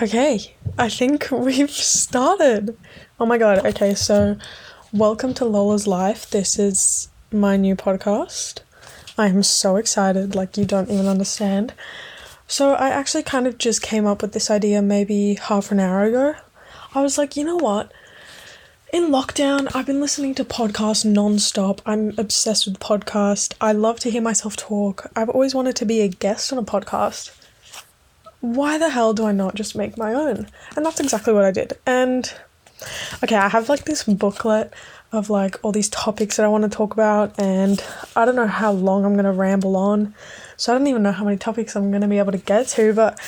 [0.00, 2.78] Okay, I think we've started.
[3.20, 4.38] Oh my god, okay, so
[4.90, 6.30] welcome to Lola's Life.
[6.30, 8.60] This is my new podcast.
[9.18, 11.74] I am so excited, like, you don't even understand.
[12.46, 16.04] So, I actually kind of just came up with this idea maybe half an hour
[16.04, 16.36] ago.
[16.94, 17.92] I was like, you know what?
[18.94, 21.82] In lockdown, I've been listening to podcasts non-stop.
[21.84, 23.52] I'm obsessed with podcast.
[23.60, 25.10] I love to hear myself talk.
[25.14, 27.41] I've always wanted to be a guest on a podcast
[28.42, 30.48] why the hell do I not just make my own?
[30.76, 31.74] And that's exactly what I did.
[31.86, 32.30] And
[33.22, 34.74] okay, I have like this booklet
[35.12, 37.82] of like all these topics that I want to talk about, and
[38.16, 40.14] I don't know how long I'm gonna ramble on.
[40.56, 42.92] So I don't even know how many topics I'm gonna be able to get to,
[42.92, 43.18] but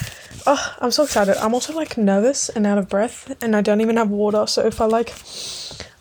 [0.46, 1.36] oh, I'm so excited.
[1.36, 4.46] I'm also like nervous and out of breath, and I don't even have water.
[4.48, 5.14] So if I like,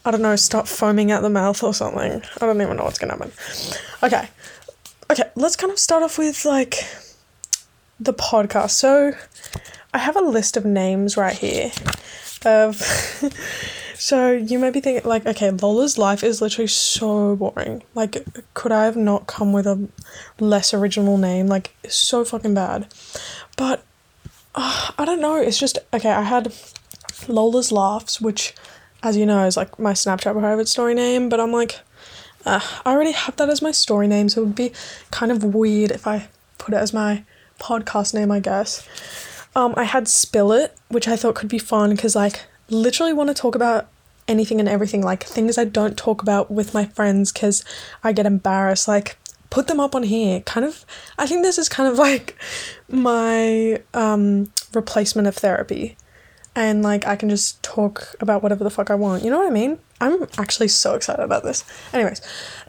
[0.05, 2.97] I don't know, start foaming at the mouth or something, I don't even know what's
[2.97, 3.31] gonna happen.
[4.01, 4.27] Okay,
[5.11, 6.75] okay, let's kind of start off with like
[8.03, 8.71] the podcast.
[8.71, 9.13] So
[9.93, 11.71] I have a list of names right here
[12.45, 12.75] of
[13.97, 17.83] so you may be thinking like okay lola's life is literally so boring.
[17.95, 19.87] Like could i have not come with a
[20.39, 21.47] less original name?
[21.47, 22.87] Like so fucking bad.
[23.57, 23.83] But
[24.55, 25.35] uh, i don't know.
[25.35, 26.53] It's just okay i had
[27.29, 28.53] lola's laughs which
[29.01, 31.79] as you know is like my snapchat private story name but i'm like
[32.45, 34.71] uh, i already have that as my story name so it would be
[35.11, 37.23] kind of weird if i put it as my
[37.63, 38.87] podcast name, I guess.
[39.55, 43.29] Um, I had Spill It, which I thought could be fun because, like, literally want
[43.29, 43.87] to talk about
[44.27, 47.63] anything and everything, like things I don't talk about with my friends because
[48.03, 48.87] I get embarrassed.
[48.87, 49.17] Like,
[49.49, 50.41] put them up on here.
[50.41, 50.85] Kind of,
[51.17, 52.35] I think this is kind of like
[52.89, 55.95] my um, replacement of therapy.
[56.55, 59.23] And, like, I can just talk about whatever the fuck I want.
[59.23, 59.79] You know what I mean?
[60.03, 61.63] I'm actually so excited about this.
[61.93, 62.21] Anyways,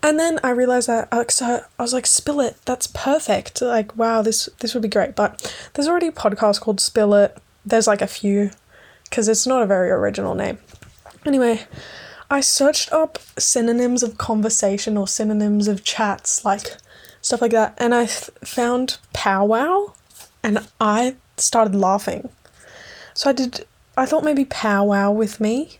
[0.03, 2.57] and then I realized that Alexa, I was like, spill it.
[2.65, 3.61] That's perfect.
[3.61, 5.17] Like, wow, this this would be great.
[5.17, 7.37] But there's already a podcast called Spill It.
[7.67, 8.51] There's like a few,
[9.05, 10.59] because it's not a very original name.
[11.27, 11.67] Anyway,
[12.31, 16.77] I searched up synonyms of conversation or synonyms of chats, like
[17.21, 19.95] stuff like that, and I th- found powwow,
[20.43, 22.29] and I started laughing.
[23.15, 23.67] So I did.
[23.97, 25.79] I thought maybe powwow with me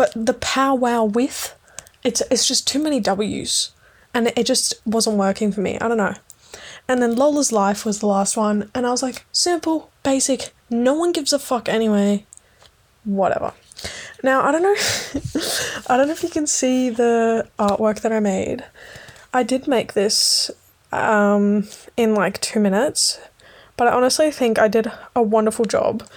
[0.00, 1.54] but the powwow with,
[2.02, 3.72] it's it's just too many W's,
[4.14, 5.78] and it, just wasn't working for me.
[5.78, 6.14] I don't know.
[6.88, 10.94] And then Lola's Life was the last one, and I was like, simple, basic, no
[10.94, 12.24] one gives a fuck anyway.
[13.04, 13.52] Whatever.
[14.22, 14.74] Now I don't know
[15.90, 18.64] I don't know if you can see the artwork that I made.
[19.34, 20.50] I did make this
[20.92, 21.68] um,
[21.98, 23.20] in like two minutes,
[23.76, 26.08] but I honestly think I did a wonderful job.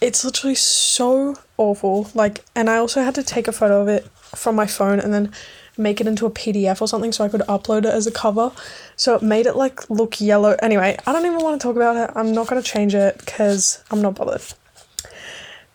[0.00, 2.10] It's literally so awful.
[2.14, 5.12] Like, and I also had to take a photo of it from my phone and
[5.12, 5.32] then
[5.76, 8.52] make it into a PDF or something so I could upload it as a cover.
[8.96, 10.56] So it made it like look yellow.
[10.62, 12.14] Anyway, I don't even want to talk about it.
[12.14, 14.42] I'm not going to change it because I'm not bothered.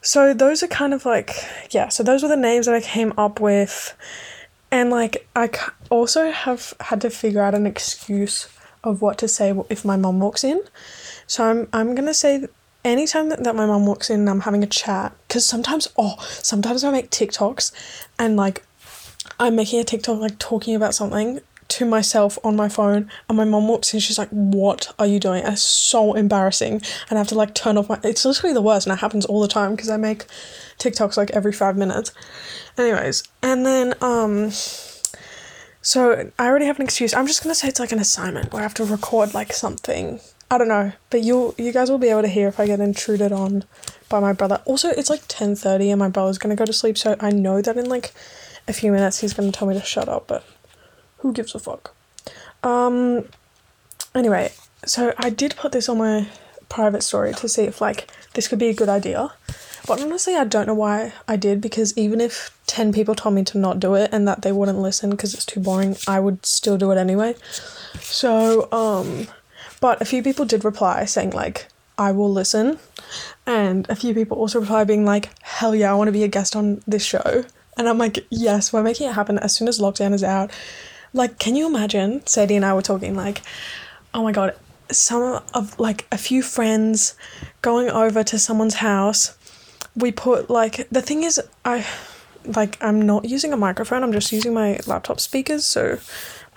[0.02, 1.32] So those are kind of like,
[1.72, 3.96] yeah, so those were the names that I came up with.
[4.72, 5.50] And like, I
[5.90, 8.50] also have had to figure out an excuse
[8.84, 10.62] of what to say if my mom walks in.
[11.26, 12.48] So I'm, I'm going to say
[12.88, 16.16] anytime that, that my mom walks in and I'm having a chat, because sometimes, oh,
[16.20, 17.72] sometimes I make TikToks
[18.18, 18.64] and like
[19.40, 23.44] I'm making a TikTok like talking about something to myself on my phone and my
[23.44, 25.44] mom walks in she's like what are you doing?
[25.46, 28.88] It's so embarrassing and i have to like turn off my it's literally the worst
[28.88, 30.26] and it happens all the time because i make
[30.80, 32.14] tiktoks like every five minutes.
[32.78, 34.52] Anyways and then um
[35.82, 37.14] so i already have an excuse.
[37.14, 40.22] I'm just gonna say it's like an assignment where i have to record like something
[40.50, 42.80] I don't know, but you you guys will be able to hear if I get
[42.80, 43.66] intruded on
[44.08, 44.62] by my brother.
[44.66, 47.62] Also, it's like ten thirty and my brother's gonna go to sleep, so I know
[47.62, 48.14] that in like
[48.68, 50.28] a few minutes he's gonna tell me to shut up.
[50.28, 50.46] But
[51.18, 51.94] who gives a fuck?
[52.64, 53.26] Um.
[54.16, 54.54] Anyway,
[54.86, 56.28] so I did put this on my
[56.70, 59.34] private story to see if like this could be a good idea.
[59.86, 63.46] But honestly, I don't know why I did because even if 10 people told me
[63.46, 66.46] to not do it and that they wouldn't listen because it's too boring, I would
[66.46, 67.36] still do it anyway.
[68.02, 69.28] So, um,
[69.80, 71.68] but a few people did reply saying, like,
[71.98, 72.80] I will listen.
[73.46, 76.28] And a few people also reply being like, hell yeah, I want to be a
[76.28, 77.44] guest on this show.
[77.78, 80.52] And I'm like, yes, we're making it happen as soon as lockdown is out.
[81.14, 82.26] Like, can you imagine?
[82.26, 83.42] Sadie and I were talking, like,
[84.14, 84.56] oh my god,
[84.92, 87.16] some of like a few friends
[87.62, 89.38] going over to someone's house.
[89.96, 91.86] We put like, the thing is, I
[92.46, 95.66] like, I'm not using a microphone, I'm just using my laptop speakers.
[95.66, 96.00] So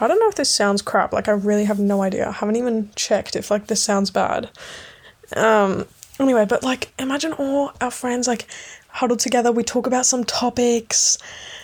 [0.00, 1.12] I don't know if this sounds crap.
[1.12, 2.28] Like I really have no idea.
[2.28, 4.50] I haven't even checked if like this sounds bad.
[5.36, 5.86] Um
[6.18, 8.46] anyway, but like imagine all our friends like
[8.88, 11.18] huddled together, we talk about some topics,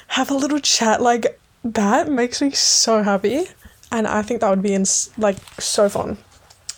[0.09, 3.47] have a little chat like that makes me so happy
[3.91, 6.19] and I think that would be ins- like so fun.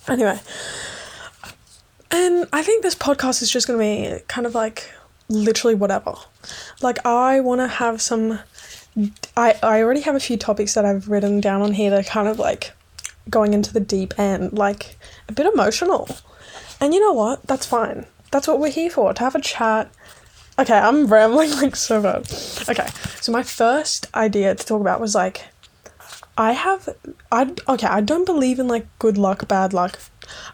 [0.09, 0.39] Anyway,
[2.11, 4.91] And I think this podcast is just going to be kind of like
[5.29, 6.15] literally whatever.
[6.81, 8.41] Like, I want to have some.
[9.37, 12.11] I, I already have a few topics that I've written down on here that are
[12.11, 12.73] kind of like
[13.31, 14.99] going into the deep end, like
[15.29, 16.09] a bit emotional.
[16.81, 17.47] And you know what?
[17.47, 18.07] That's fine.
[18.31, 19.91] That's what we're here for to have a chat.
[20.59, 22.31] Okay, I'm rambling like so bad.
[22.69, 22.89] Okay,
[23.21, 25.45] so my first idea to talk about was like,
[26.37, 26.89] I have,
[27.33, 29.99] I okay, I don't believe in like good luck, bad luck.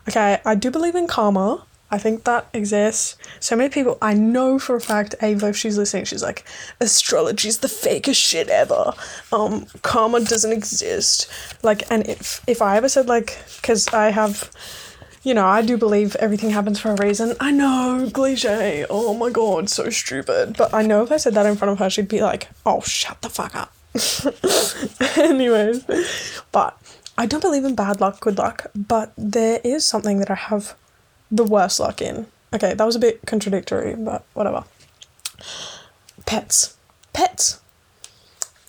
[0.09, 1.65] Okay, I do believe in karma.
[1.95, 3.17] I think that exists.
[3.39, 6.45] So many people, I know for a fact, Ava, if she's listening, she's like,
[6.81, 8.95] astrology's the fakest shit ever.
[9.33, 11.31] Um, karma doesn't exist.
[11.63, 14.51] Like, and if if I ever said like, because I have,
[15.23, 17.37] you know, I do believe everything happens for a reason.
[17.39, 18.85] I know, cliche.
[18.91, 20.57] Oh my god, so stupid.
[20.59, 22.81] But I know if I said that in front of her, she'd be like, oh,
[22.81, 23.73] shut the fuck up.
[25.17, 25.85] Anyways,
[26.51, 26.77] but
[27.17, 30.75] I don't believe in bad luck, good luck, but there is something that I have
[31.35, 32.27] the worst luck in.
[32.53, 34.65] Okay, that was a bit contradictory, but whatever.
[36.25, 36.77] Pets.
[37.13, 37.61] Pets.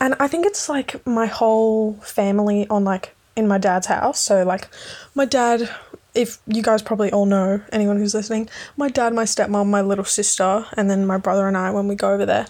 [0.01, 4.19] And I think it's like my whole family on like in my dad's house.
[4.19, 4.67] So like
[5.13, 5.69] my dad
[6.15, 10.05] if you guys probably all know anyone who's listening, my dad, my stepmom, my little
[10.05, 12.47] sister, and then my brother and I when we go over there,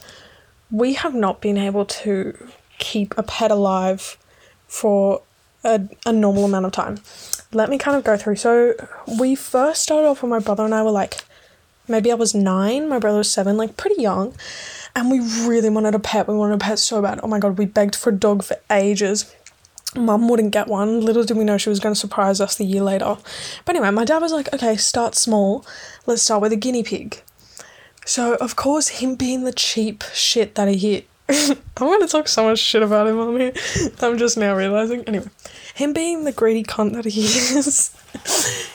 [0.69, 4.17] we have not been able to keep a pet alive
[4.67, 5.23] for
[5.63, 6.99] a, a normal amount of time
[7.55, 8.35] let me kind of go through.
[8.35, 8.73] So
[9.19, 11.23] we first started off when my brother and I were like,
[11.87, 14.35] maybe I was nine, my brother was seven, like pretty young.
[14.95, 16.27] And we really wanted a pet.
[16.27, 17.19] We wanted a pet so bad.
[17.23, 19.33] Oh my god, we begged for a dog for ages.
[19.95, 21.01] Mum wouldn't get one.
[21.01, 23.17] Little did we know she was going to surprise us the year later.
[23.63, 25.65] But anyway, my dad was like, okay, start small.
[26.05, 27.21] Let's start with a guinea pig.
[28.05, 31.07] So, of course, him being the cheap shit that he.
[31.29, 33.53] I'm to talk so much shit about him on here.
[33.99, 35.03] I'm just now realizing.
[35.05, 35.27] Anyway,
[35.73, 37.95] him being the greedy cunt that he is,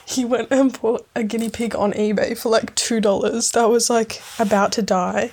[0.04, 4.20] he went and bought a guinea pig on eBay for like $2 that was like
[4.38, 5.30] about to die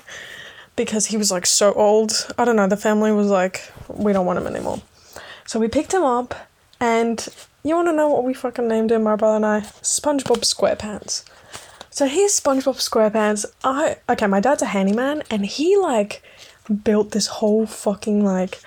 [0.76, 2.28] because he was like so old.
[2.38, 4.82] I don't know, the family was like, we don't want him anymore.
[5.46, 6.36] So we picked him up
[6.80, 7.28] and
[7.64, 9.62] you want to know what we fucking named him, my brother and I?
[9.82, 11.24] SpongeBob SquarePants.
[11.90, 13.46] So here's SpongeBob SquarePants.
[13.64, 16.22] I okay, my dad's a handyman and he like
[16.74, 18.60] built this whole fucking like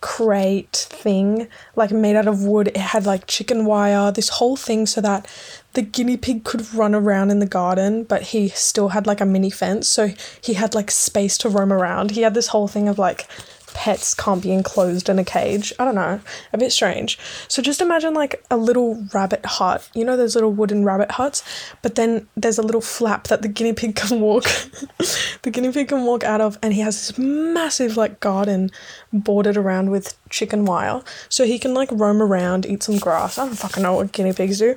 [0.00, 2.68] crate thing, like made out of wood.
[2.68, 5.26] It had like chicken wire, this whole thing so that
[5.72, 9.26] the guinea pig could run around in the garden, but he still had like a
[9.26, 9.88] mini fence.
[9.88, 10.12] So
[10.42, 12.10] he had like space to roam around.
[12.10, 13.26] He had this whole thing of like
[13.74, 15.72] pets can't be enclosed in a cage.
[15.78, 16.20] I don't know,
[16.52, 17.18] a bit strange.
[17.48, 19.86] So just imagine like a little rabbit hut.
[19.94, 21.42] You know those little wooden rabbit huts,
[21.82, 24.44] but then there's a little flap that the guinea pig can walk.
[25.42, 28.70] the guinea pig can walk out of, and he has this massive like garden
[29.12, 33.36] bordered around with chicken wire, so he can like roam around, eat some grass.
[33.36, 34.76] I don't fucking know what guinea pigs do.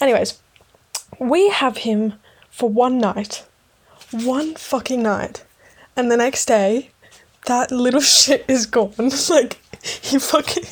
[0.00, 0.40] Anyways,
[1.20, 2.14] we have him
[2.50, 3.46] for one night,
[4.10, 5.44] one fucking night,
[5.94, 6.90] and the next day
[7.46, 8.94] that little shit is gone.
[9.30, 10.64] like he fucking,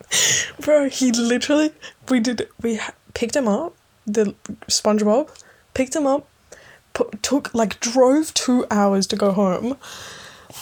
[0.60, 0.88] bro.
[0.88, 1.72] He literally
[2.08, 2.80] we did we
[3.14, 3.74] picked him up.
[4.06, 4.34] The
[4.68, 5.28] SpongeBob
[5.74, 6.26] picked him up.
[6.94, 9.76] Put, took like drove two hours to go home.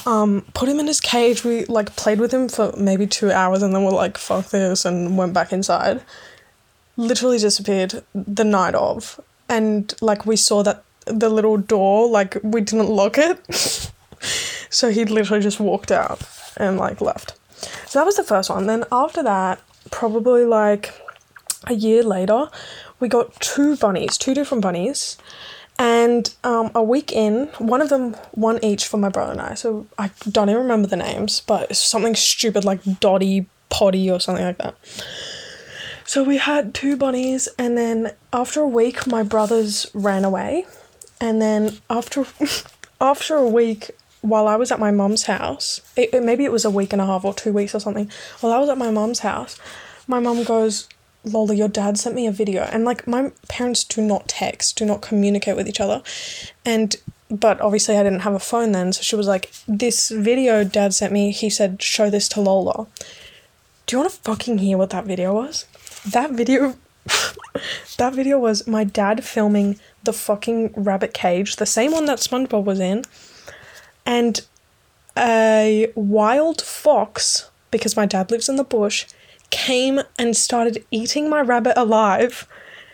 [0.04, 1.44] Um, put him in his cage.
[1.44, 4.84] We like played with him for maybe two hours, and then we're like, "Fuck this,"
[4.84, 6.02] and went back inside.
[6.96, 12.60] Literally disappeared the night of, and like we saw that the little door, like we
[12.60, 13.38] didn't lock it.
[14.76, 16.20] So he literally just walked out
[16.58, 17.32] and like left.
[17.86, 18.66] So that was the first one.
[18.66, 19.58] Then after that,
[19.90, 20.92] probably like
[21.66, 22.50] a year later,
[23.00, 25.16] we got two bunnies, two different bunnies.
[25.78, 29.54] And um, a week in, one of them, one each for my brother and I.
[29.54, 34.44] So I don't even remember the names, but something stupid like Dotty, Potty, or something
[34.44, 34.74] like that.
[36.04, 40.66] So we had two bunnies, and then after a week, my brothers ran away.
[41.18, 42.26] And then after
[43.00, 43.92] after a week,
[44.28, 47.00] while I was at my mum's house, it, it, maybe it was a week and
[47.00, 49.58] a half or two weeks or something, while I was at my mum's house,
[50.06, 50.88] my mum goes,
[51.24, 52.62] Lola, your dad sent me a video.
[52.62, 56.02] And like my parents do not text, do not communicate with each other.
[56.64, 56.96] And
[57.28, 60.94] but obviously I didn't have a phone then, so she was like, This video dad
[60.94, 62.86] sent me, he said, show this to Lola.
[63.86, 65.66] Do you wanna fucking hear what that video was?
[66.08, 66.76] That video
[67.98, 72.64] that video was my dad filming the fucking rabbit cage, the same one that SpongeBob
[72.64, 73.04] was in
[74.06, 74.46] and
[75.18, 79.06] a wild fox, because my dad lives in the bush,
[79.50, 82.48] came and started eating my rabbit alive.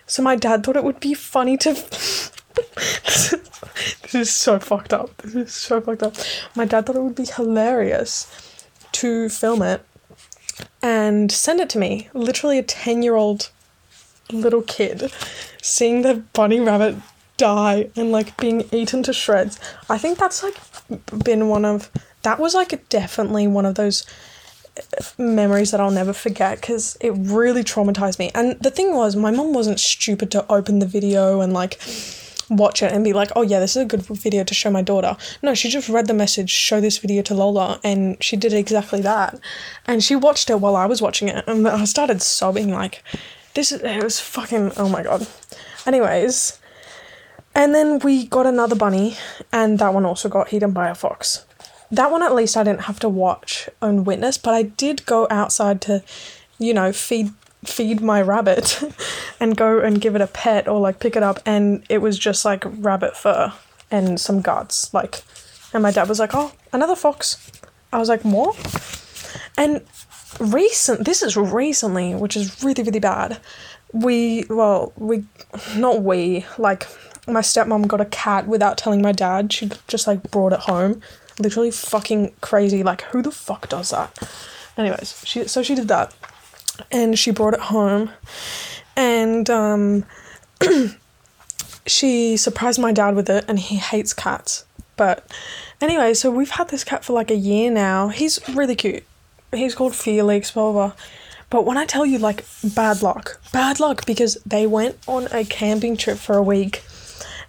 [0.06, 1.72] So my dad thought it would be funny to.
[2.54, 5.16] this is so fucked up.
[5.22, 6.16] This is so fucked up.
[6.56, 9.84] My dad thought it would be hilarious to film it
[10.82, 12.08] and send it to me.
[12.12, 13.50] Literally a 10 year old
[14.30, 15.12] little kid
[15.60, 16.96] seeing the bunny rabbit
[17.36, 19.58] die and like being eaten to shreds.
[19.88, 20.56] I think that's like
[21.24, 21.90] been one of
[22.22, 24.06] that was like definitely one of those
[24.76, 28.30] uh, memories that I'll never forget because it really traumatized me.
[28.34, 31.80] And the thing was, my mom wasn't stupid to open the video and like
[32.48, 34.82] watch it and be like, oh yeah, this is a good video to show my
[34.82, 35.16] daughter.
[35.42, 39.00] No, she just read the message, show this video to Lola, and she did exactly
[39.00, 39.38] that.
[39.86, 43.02] And she watched it while I was watching it, and I started sobbing like,
[43.54, 45.26] this is, it was fucking, oh my god.
[45.86, 46.60] Anyways,
[47.54, 49.16] and then we got another bunny,
[49.52, 51.44] and that one also got eaten by a fox.
[51.90, 55.26] That one at least I didn't have to watch and witness, but I did go
[55.30, 56.02] outside to,
[56.58, 57.32] you know, feed
[57.64, 58.82] feed my rabbit
[59.40, 62.18] and go and give it a pet or like pick it up and it was
[62.18, 63.52] just like rabbit fur
[63.88, 65.22] and some guts like
[65.72, 67.50] and my dad was like oh another fox.
[67.92, 68.54] I was like more?
[69.56, 69.82] And
[70.40, 73.40] recent this is recently which is really really bad.
[73.92, 75.24] We well we
[75.76, 76.88] not we like
[77.26, 79.52] my stepmom got a cat without telling my dad.
[79.52, 81.00] She just like brought it home.
[81.38, 82.82] Literally fucking crazy.
[82.82, 84.16] Like who the fuck does that?
[84.76, 86.14] Anyways she so she did that.
[86.90, 88.10] And she brought it home.
[88.96, 90.04] And um,
[91.86, 94.64] she surprised my dad with it and he hates cats.
[94.96, 95.30] But
[95.80, 98.08] anyway so we've had this cat for like a year now.
[98.08, 99.04] He's really cute.
[99.52, 100.92] He's called felix blah blah,
[101.50, 103.38] but when i tell you like bad luck.
[103.52, 106.82] Bad luck because they went on a camping trip for a week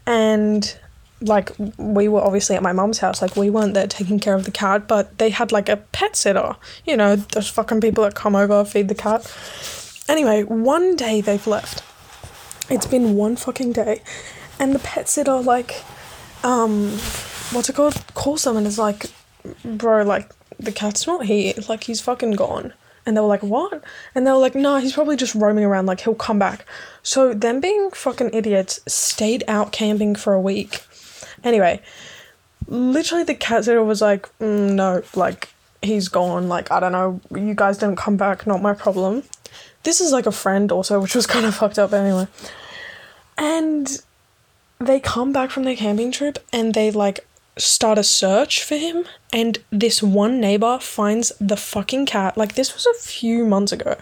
[0.06, 0.78] and
[1.22, 4.44] like we were obviously at my mom's house like we weren't there taking care of
[4.44, 6.56] the cat but they had like a pet sitter.
[6.86, 9.32] You know those fucking people that come over feed the cat.
[10.10, 11.84] Anyway one day they've left.
[12.70, 14.02] It's been one fucking day.
[14.60, 15.84] And the pet sitter like
[16.44, 16.90] um
[17.52, 18.04] what's it called?
[18.14, 19.06] Calls them and is like
[19.64, 21.54] bro like the cat's not here.
[21.70, 22.74] Like he's fucking gone
[23.06, 23.84] and they were like what
[24.16, 26.66] and they were like no he's probably just roaming around like he'll come back
[27.02, 30.82] so them being fucking idiots stayed out camping for a week
[31.44, 31.82] Anyway,
[32.68, 35.50] literally the cat sitter was like, mm, no, like
[35.82, 36.48] he's gone.
[36.48, 38.48] Like I don't know, you guys didn't come back.
[38.48, 39.24] Not my problem.
[39.84, 42.28] This is like a friend also, which was kind of fucked up anyway.
[43.38, 44.02] And
[44.80, 49.06] they come back from their camping trip and they like start a search for him
[49.32, 53.96] and this one neighbor finds the fucking cat like this was a few months ago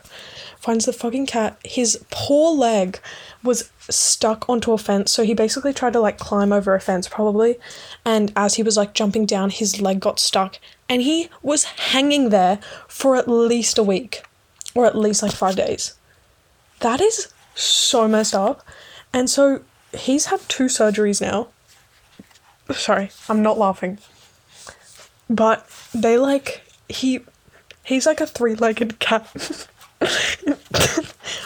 [0.57, 2.99] finds the fucking cat his poor leg
[3.43, 5.11] was stuck onto a fence.
[5.11, 7.57] So he basically tried to like climb over a fence, probably.
[8.05, 10.59] And as he was like jumping down, his leg got stuck.
[10.89, 14.23] And he was hanging there for at least a week
[14.75, 15.95] or at least like five days.
[16.79, 18.65] That is so messed up.
[19.13, 19.61] And so
[19.93, 21.49] he's had two surgeries now.
[22.73, 23.99] Sorry, I'm not laughing.
[25.29, 27.21] But they like, he,
[27.83, 29.27] he's like a three legged cat.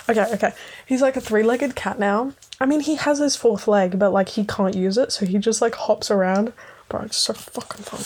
[0.09, 0.53] okay, okay.
[0.85, 2.33] He's like a three legged cat now.
[2.59, 5.37] I mean, he has his fourth leg, but like he can't use it, so he
[5.37, 6.53] just like hops around.
[6.89, 8.05] Bro, it's so fucking funny.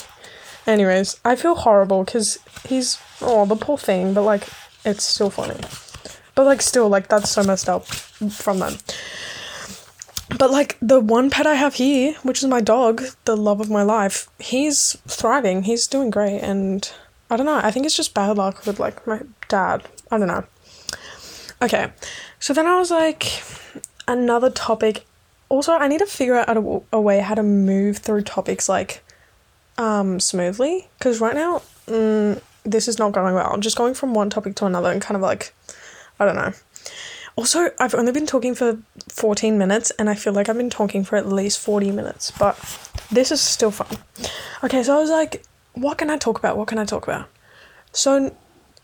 [0.65, 4.47] Anyways, I feel horrible because he's, oh, the poor thing, but like,
[4.85, 5.59] it's still funny.
[6.35, 8.77] But like, still, like, that's so messed up from them.
[10.37, 13.69] But like, the one pet I have here, which is my dog, the love of
[13.69, 15.63] my life, he's thriving.
[15.63, 16.39] He's doing great.
[16.39, 16.89] And
[17.29, 19.87] I don't know, I think it's just bad luck with like my dad.
[20.11, 20.45] I don't know.
[21.61, 21.91] Okay,
[22.39, 23.43] so then I was like,
[24.07, 25.05] another topic.
[25.49, 29.03] Also, I need to figure out a, a way how to move through topics like
[29.77, 33.49] um, smoothly because right now mm, this is not going well.
[33.51, 35.53] I'm just going from one topic to another and kind of like,
[36.19, 36.53] I don't know.
[37.39, 41.05] Also, I've only been talking for 14 minutes and I feel like I've been talking
[41.05, 42.57] for at least 40 minutes, but
[43.09, 43.97] this is still fun.
[44.61, 46.57] Okay, so I was like, what can I talk about?
[46.57, 47.29] What can I talk about?
[47.93, 48.35] So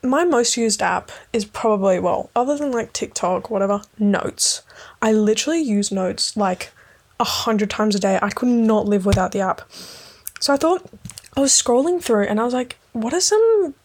[0.01, 4.62] my most used app is probably, well, other than like TikTok, whatever, Notes.
[5.01, 6.71] I literally use Notes like
[7.19, 8.19] a hundred times a day.
[8.21, 9.63] I could not live without the app.
[10.39, 10.89] So I thought,
[11.35, 13.75] I was scrolling through and I was like, what are some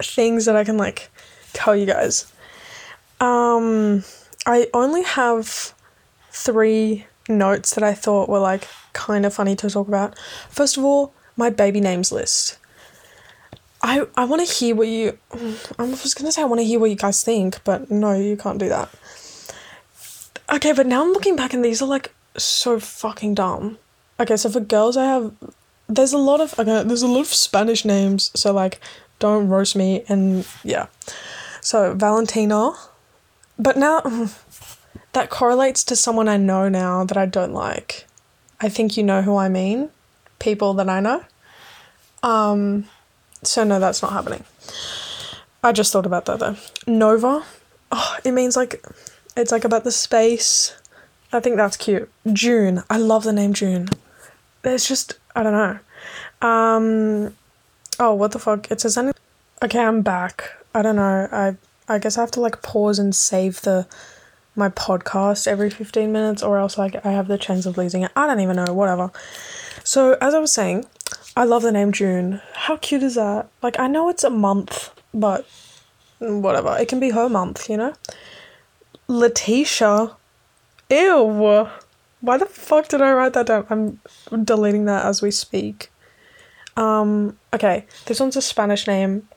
[0.00, 1.10] things that I can like
[1.52, 2.32] tell you guys?
[3.20, 4.04] Um,
[4.46, 5.74] I only have
[6.30, 10.18] three notes that I thought were like kind of funny to talk about.
[10.50, 12.58] First of all, my baby names list.
[13.82, 15.18] I, I want to hear what you.
[15.78, 18.36] I was to say I want to hear what you guys think, but no, you
[18.36, 18.88] can't do that.
[20.52, 23.78] Okay, but now I'm looking back and these are like so fucking dumb.
[24.18, 25.32] Okay, so for girls, I have.
[25.86, 26.58] There's a lot of.
[26.58, 28.80] Okay, there's a lot of Spanish names, so like,
[29.18, 30.86] don't roast me, and yeah.
[31.60, 32.72] So, Valentina.
[33.58, 34.28] But now.
[35.14, 38.04] That correlates to someone I know now that I don't like.
[38.60, 39.90] I think you know who I mean.
[40.40, 41.24] People that I know.
[42.24, 42.86] Um,
[43.44, 44.42] so no, that's not happening.
[45.62, 46.56] I just thought about that though.
[46.88, 47.44] Nova,
[47.92, 48.84] oh, it means like
[49.36, 50.76] it's like about the space.
[51.32, 52.10] I think that's cute.
[52.32, 52.82] June.
[52.90, 53.88] I love the name June.
[54.64, 55.78] It's just I don't know.
[56.46, 57.36] Um
[58.00, 58.68] oh what the fuck?
[58.72, 59.22] It says anything
[59.62, 60.50] Okay, I'm back.
[60.74, 61.28] I don't know.
[61.30, 61.54] I
[61.88, 63.86] I guess I have to like pause and save the
[64.56, 68.12] my podcast every 15 minutes or else like I have the chance of losing it.
[68.14, 69.10] I don't even know, whatever.
[69.82, 70.86] So, as I was saying,
[71.36, 72.40] I love the name June.
[72.54, 73.48] How cute is that?
[73.62, 75.46] Like I know it's a month, but
[76.20, 76.76] whatever.
[76.78, 77.94] It can be her month, you know?
[79.08, 80.16] Letitia.
[80.90, 81.68] Ew.
[82.20, 84.00] Why the fuck did I write that down?
[84.30, 85.90] I'm deleting that as we speak.
[86.76, 89.28] Um, okay, this one's a Spanish name.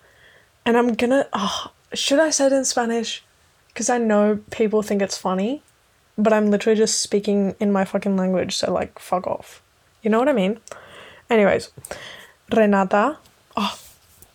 [0.65, 1.27] And I'm gonna.
[1.33, 3.23] Oh, should I say it in Spanish?
[3.69, 5.61] Because I know people think it's funny,
[6.17, 9.61] but I'm literally just speaking in my fucking language, so like, fuck off.
[10.01, 10.59] You know what I mean?
[11.29, 11.71] Anyways,
[12.51, 13.17] Renata.
[13.55, 13.77] Oh,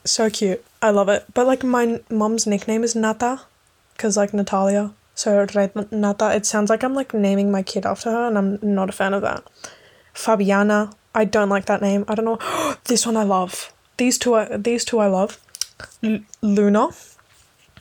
[0.04, 0.64] so cute.
[0.80, 1.24] I love it.
[1.34, 3.42] But like, my mom's nickname is Nata,
[3.94, 4.92] because like Natalia.
[5.14, 8.88] So Renata, it sounds like I'm like naming my kid after her, and I'm not
[8.88, 9.44] a fan of that.
[10.14, 12.04] Fabiana, I don't like that name.
[12.08, 12.74] I don't know.
[12.84, 13.72] this one I love.
[13.96, 15.38] These two, I, these two I love.
[16.02, 16.88] L- Luna.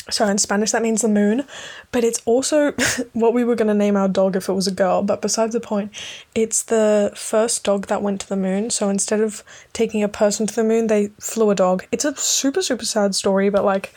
[0.09, 1.45] So in Spanish that means the moon,
[1.91, 2.71] but it's also
[3.13, 5.03] what we were gonna name our dog if it was a girl.
[5.03, 5.91] But besides the point,
[6.33, 8.71] it's the first dog that went to the moon.
[8.71, 9.43] So instead of
[9.73, 11.85] taking a person to the moon, they flew a dog.
[11.91, 13.93] It's a super super sad story, but like,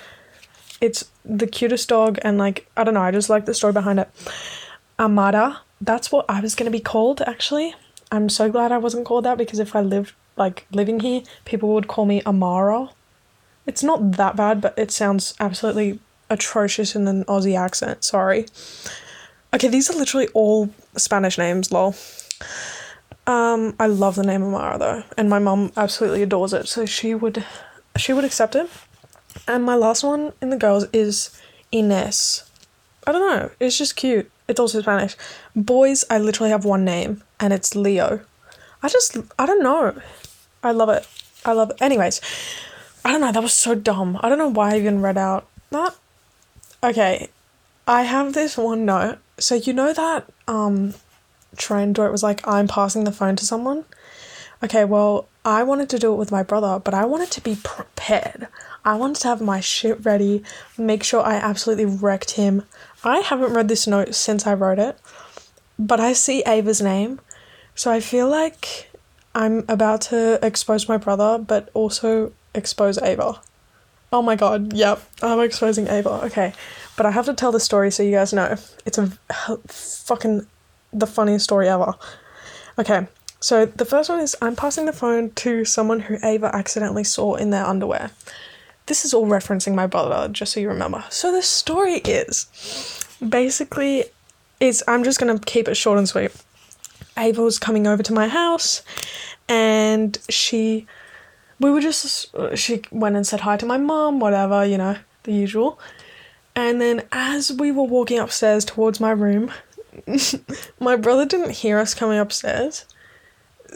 [0.80, 4.00] it's the cutest dog, and like I don't know, I just like the story behind
[4.00, 4.10] it.
[4.98, 7.74] Amara, that's what I was gonna be called actually.
[8.12, 11.70] I'm so glad I wasn't called that because if I lived like living here, people
[11.70, 12.90] would call me Amara
[13.66, 15.98] it's not that bad, but it sounds absolutely
[16.30, 18.04] atrocious in an Aussie accent.
[18.04, 18.46] Sorry.
[19.54, 21.94] Okay, these are literally all Spanish names, lol.
[23.26, 27.14] Um, I love the name Amara though, and my mum absolutely adores it, so she
[27.14, 27.44] would
[27.96, 28.68] she would accept it.
[29.48, 31.40] And my last one in the girls is
[31.72, 32.44] Ines.
[33.06, 34.30] I don't know, it's just cute.
[34.46, 35.16] It's also Spanish.
[35.56, 38.20] Boys, I literally have one name, and it's Leo.
[38.82, 39.94] I just I don't know.
[40.62, 41.06] I love it.
[41.46, 41.80] I love it.
[41.80, 42.20] Anyways,
[43.04, 44.18] I don't know, that was so dumb.
[44.22, 45.94] I don't know why I even read out that.
[46.82, 47.28] Okay,
[47.86, 49.18] I have this one note.
[49.38, 50.94] So you know that um
[51.56, 53.84] trend where it was like I'm passing the phone to someone?
[54.62, 57.56] Okay, well, I wanted to do it with my brother, but I wanted to be
[57.62, 58.48] prepared.
[58.84, 60.42] I wanted to have my shit ready,
[60.78, 62.64] make sure I absolutely wrecked him.
[63.02, 64.98] I haven't read this note since I wrote it,
[65.78, 67.20] but I see Ava's name,
[67.74, 68.90] so I feel like
[69.34, 73.40] I'm about to expose my brother, but also expose Ava.
[74.12, 76.24] Oh my god, yep, I'm exposing Ava.
[76.26, 76.52] Okay,
[76.96, 78.56] but I have to tell the story so you guys know.
[78.86, 79.10] It's a
[79.66, 80.46] fucking
[80.92, 81.94] the funniest story ever.
[82.78, 83.06] Okay,
[83.40, 87.34] so the first one is I'm passing the phone to someone who Ava accidentally saw
[87.34, 88.10] in their underwear.
[88.86, 91.04] This is all referencing my brother, just so you remember.
[91.08, 92.46] So the story is
[93.26, 94.04] basically
[94.60, 96.30] is I'm just gonna keep it short and sweet.
[97.18, 98.82] Ava was coming over to my house
[99.48, 100.86] and she
[101.64, 105.32] we were just she went and said hi to my mom whatever you know the
[105.32, 105.78] usual
[106.54, 109.50] and then as we were walking upstairs towards my room
[110.78, 112.84] my brother didn't hear us coming upstairs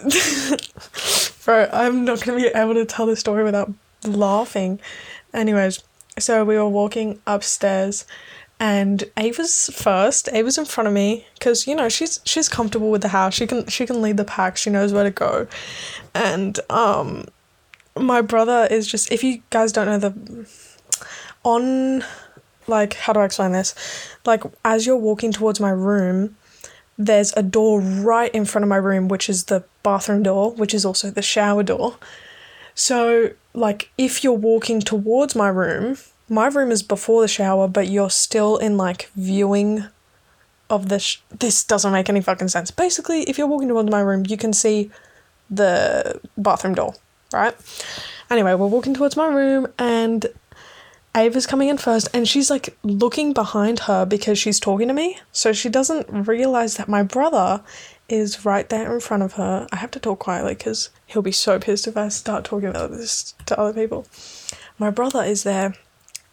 [1.45, 3.73] bro i'm not going to be able to tell the story without
[4.05, 4.79] laughing
[5.33, 5.83] anyways
[6.19, 8.05] so we were walking upstairs
[8.61, 10.29] and Ava's first.
[10.33, 13.35] Ava's in front of me because you know she's she's comfortable with the house.
[13.35, 14.57] She can she can lead the pack.
[14.57, 15.47] She knows where to go,
[16.13, 17.27] and um,
[17.99, 20.47] my brother is just if you guys don't know the
[21.45, 22.05] on
[22.67, 23.75] like how do I explain this?
[24.25, 26.37] Like as you're walking towards my room,
[26.97, 30.75] there's a door right in front of my room which is the bathroom door, which
[30.75, 31.97] is also the shower door.
[32.75, 35.97] So like if you're walking towards my room,
[36.29, 39.85] my room is before the shower, but you're still in like viewing
[40.71, 42.71] of the sh- this doesn't make any fucking sense.
[42.71, 44.91] Basically, if you're walking towards my room, you can see
[45.49, 46.95] the bathroom door
[47.33, 47.55] right?
[48.31, 50.27] Anyway, we're walking towards my room and
[51.17, 55.19] Ava's coming in first and she's like looking behind her because she's talking to me.
[55.33, 57.63] So she doesn't realize that my brother
[58.09, 59.67] is right there in front of her.
[59.73, 62.91] I have to talk quietly because he'll be so pissed if I start talking about
[62.91, 64.07] this to other people.
[64.79, 65.75] My brother is there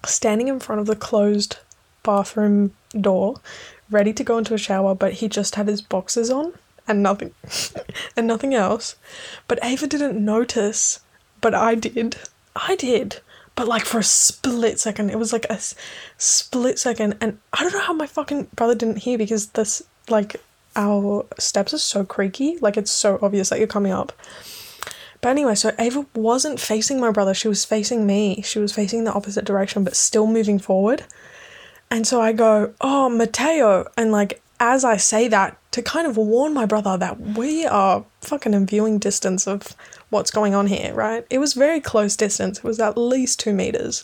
[0.06, 1.58] standing in front of the closed
[2.04, 3.36] bathroom door,
[3.90, 6.54] ready to go into a shower, but he just had his boxes on
[6.88, 7.34] and nothing
[8.18, 8.96] and nothing else.
[9.48, 11.00] But Ava didn't notice,
[11.42, 12.18] but I did.
[12.56, 13.22] I did.
[13.56, 15.60] But like for a split second, it was like a
[16.18, 20.42] split second, and I don't know how my fucking brother didn't hear because this like
[20.76, 24.12] our steps are so creaky, like it's so obvious that you're coming up.
[25.22, 28.42] But anyway, so Ava wasn't facing my brother, she was facing me.
[28.44, 31.06] She was facing the opposite direction, but still moving forward.
[31.90, 33.88] And so I go, Oh, Mateo.
[33.98, 38.06] And like as I say that, to kind of warn my brother that we are
[38.22, 39.76] fucking in viewing distance of
[40.10, 41.26] what's going on here, right?
[41.30, 42.60] It was very close distance.
[42.60, 44.04] It was at least two meters.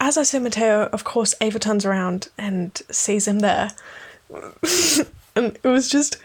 [0.00, 3.72] As I said, Mateo, of course, Ava turns around and sees him there.
[5.36, 6.18] and it was just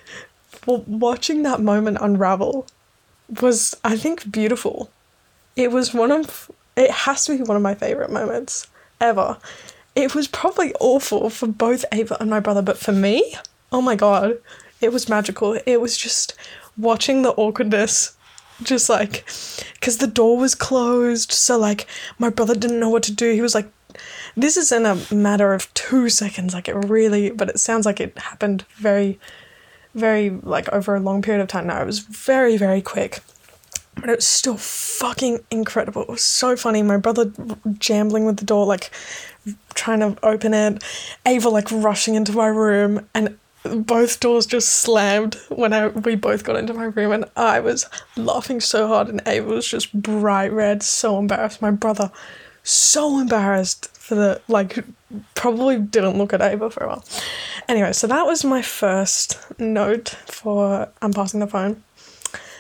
[0.66, 2.68] watching that moment unravel
[3.42, 4.90] was, I think, beautiful.
[5.56, 8.68] It was one of, it has to be one of my favorite moments
[9.02, 9.38] ever.
[9.96, 13.36] It was probably awful for both Ava and my brother, but for me,
[13.72, 14.38] oh my god,
[14.82, 15.60] it was magical.
[15.66, 16.34] It was just
[16.78, 18.16] watching the awkwardness,
[18.64, 19.26] just like,
[19.76, 23.34] because the door was closed, so like my brother didn't know what to do.
[23.34, 23.70] He was like,
[24.36, 28.00] this is in a matter of two seconds, like it really, but it sounds like
[28.00, 29.20] it happened very,
[29.94, 31.68] very, like over a long period of time.
[31.68, 33.22] No, it was very, very quick
[33.96, 36.02] but it was still fucking incredible.
[36.02, 36.82] It was so funny.
[36.82, 37.32] My brother
[37.78, 38.92] jambling with the door, like
[39.74, 40.84] trying to open it,
[41.26, 46.44] Ava like rushing into my room, and both doors just slammed when I we both
[46.44, 47.86] got into my room, and I was
[48.18, 51.62] laughing so hard, and Ava was just bright red, so embarrassed.
[51.62, 52.12] My brother,
[52.64, 54.84] so embarrassed for the like,
[55.36, 57.06] probably didn't look at Ava for a while.
[57.70, 61.84] Anyway, so that was my first note for I'm passing the phone.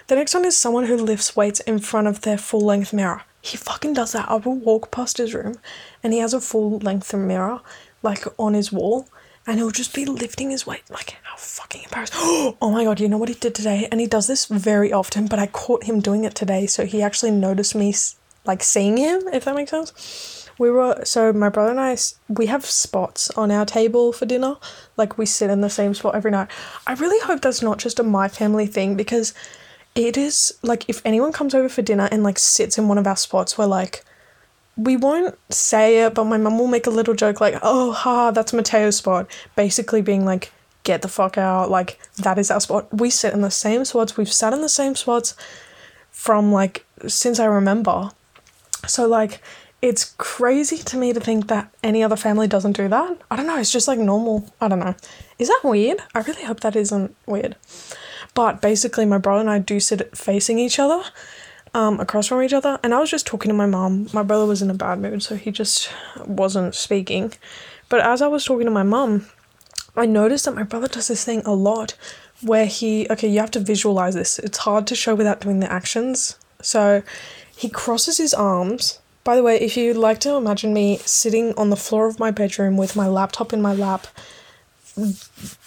[0.07, 3.23] The next one is someone who lifts weights in front of their full length mirror.
[3.45, 4.29] He fucking does that.
[4.29, 5.57] I will walk past his room
[6.01, 7.59] and he has a full length mirror
[8.01, 9.09] like on his wall
[9.45, 10.83] and he'll just be lifting his weight.
[10.89, 12.55] Like, how fucking embarrassing.
[12.61, 13.89] Oh my god, you know what he did today?
[13.91, 17.01] And he does this very often, but I caught him doing it today, so he
[17.01, 17.93] actually noticed me
[18.45, 20.49] like seeing him, if that makes sense.
[20.57, 21.97] We were, so my brother and I,
[22.29, 24.55] we have spots on our table for dinner.
[24.95, 26.47] Like, we sit in the same spot every night.
[26.87, 29.33] I really hope that's not just a my family thing because
[29.95, 33.05] it is like if anyone comes over for dinner and like sits in one of
[33.05, 34.03] our spots we're like
[34.75, 38.31] we won't say it but my mum will make a little joke like oh ha
[38.31, 39.27] that's mateo's spot.
[39.55, 40.51] Basically being like
[40.83, 41.69] get the fuck out.
[41.69, 42.87] Like that is our spot.
[42.91, 44.17] We sit in the same spots.
[44.17, 45.35] We've sat in the same spots
[46.11, 48.09] from like since i remember.
[48.87, 49.41] So like
[49.81, 53.21] it's crazy to me to think that any other family doesn't do that.
[53.29, 53.59] I don't know.
[53.59, 54.51] It's just like normal.
[54.59, 54.95] I don't know.
[55.37, 55.99] Is that weird?
[56.15, 57.57] I really hope that isn't weird
[58.33, 61.03] but basically, my brother and I do sit facing each other,
[61.73, 62.79] um, across from each other.
[62.83, 64.07] And I was just talking to my mum.
[64.13, 65.89] My brother was in a bad mood, so he just
[66.25, 67.33] wasn't speaking.
[67.89, 69.27] But as I was talking to my mum,
[69.95, 71.95] I noticed that my brother does this thing a lot
[72.41, 74.39] where he, okay, you have to visualize this.
[74.39, 76.37] It's hard to show without doing the actions.
[76.61, 77.03] So
[77.55, 78.99] he crosses his arms.
[79.23, 82.31] By the way, if you'd like to imagine me sitting on the floor of my
[82.31, 84.07] bedroom with my laptop in my lap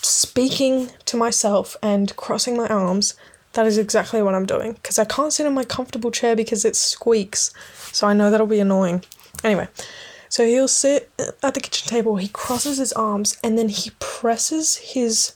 [0.03, 3.15] speaking to myself and crossing my arms,
[3.53, 4.75] that is exactly what I'm doing.
[4.75, 7.53] Because I can't sit in my comfortable chair because it squeaks.
[7.93, 9.05] So I know that'll be annoying.
[9.43, 9.69] Anyway,
[10.29, 11.11] so he'll sit
[11.43, 15.35] at the kitchen table, he crosses his arms, and then he presses his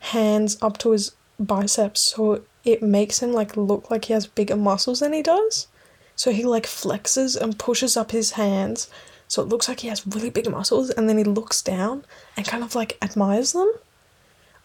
[0.00, 4.56] hands up to his biceps so it makes him like look like he has bigger
[4.56, 5.68] muscles than he does.
[6.14, 8.88] So he like flexes and pushes up his hands
[9.32, 12.04] so it looks like he has really big muscles, and then he looks down
[12.36, 13.72] and kind of like admires them.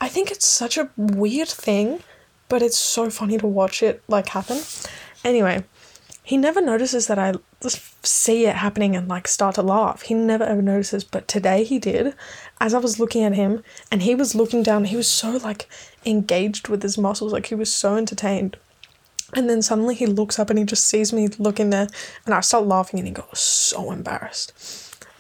[0.02, 2.04] I think it's such a weird thing,
[2.50, 4.60] but it's so funny to watch it like happen.
[5.24, 5.64] Anyway,
[6.22, 10.02] he never notices that I just see it happening and like start to laugh.
[10.02, 12.14] He never ever notices, but today he did.
[12.60, 15.70] As I was looking at him and he was looking down, he was so like
[16.06, 18.58] engaged with his muscles, like he was so entertained.
[19.34, 21.88] And then suddenly he looks up and he just sees me looking there,
[22.26, 24.54] and I start laughing and he got so embarrassed.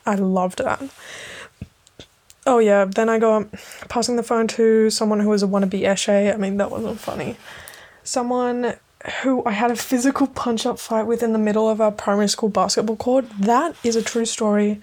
[0.05, 0.81] I loved that.
[2.45, 3.49] Oh yeah, then I go um,
[3.89, 6.33] passing the phone to someone who was a wannabe Eshe.
[6.33, 7.35] I mean, that wasn't funny.
[8.03, 8.75] Someone
[9.21, 12.29] who I had a physical punch up fight with in the middle of our primary
[12.29, 13.25] school basketball court.
[13.37, 14.79] That is a true story.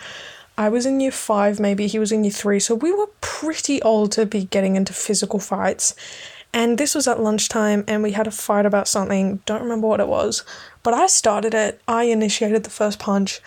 [0.56, 3.82] I was in year five, maybe he was in year three, so we were pretty
[3.82, 5.96] old to be getting into physical fights.
[6.54, 9.40] And this was at lunchtime, and we had a fight about something.
[9.44, 10.44] Don't remember what it was,
[10.84, 11.80] but I started it.
[11.88, 13.40] I initiated the first punch,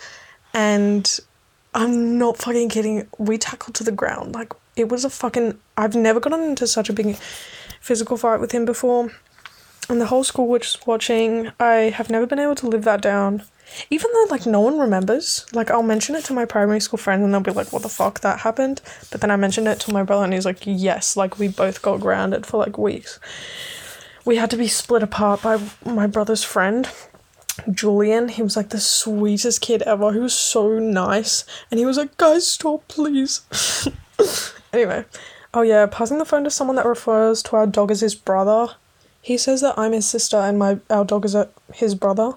[0.52, 1.18] and
[1.74, 3.08] I'm not fucking kidding.
[3.16, 4.34] We tackled to the ground.
[4.34, 5.58] Like, it was a fucking.
[5.78, 7.16] I've never gotten into such a big
[7.80, 9.10] physical fight with him before.
[9.88, 11.50] And the whole school was watching.
[11.58, 13.42] I have never been able to live that down
[13.90, 17.22] even though like no one remembers like i'll mention it to my primary school friends
[17.22, 19.92] and they'll be like what the fuck that happened but then i mentioned it to
[19.92, 23.18] my brother and he's like yes like we both got grounded for like weeks
[24.24, 26.88] we had to be split apart by my brother's friend
[27.70, 30.12] Julian, he was like the sweetest kid ever.
[30.12, 31.44] He was so nice.
[31.70, 33.42] And he was like, guys, stop, please.
[34.72, 35.04] anyway,
[35.52, 38.74] oh yeah, passing the phone to someone that refers to our dog as his brother.
[39.20, 42.32] He says that I'm his sister and my our dog is a, his brother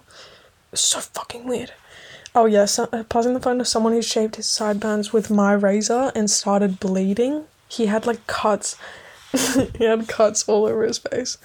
[0.73, 1.73] so fucking weird.
[2.34, 5.51] Oh yeah, so, uh, passing the phone to someone who shaved his sideburns with my
[5.51, 7.45] razor and started bleeding.
[7.67, 8.77] he had like cuts.
[9.77, 11.38] he had cuts all over his face.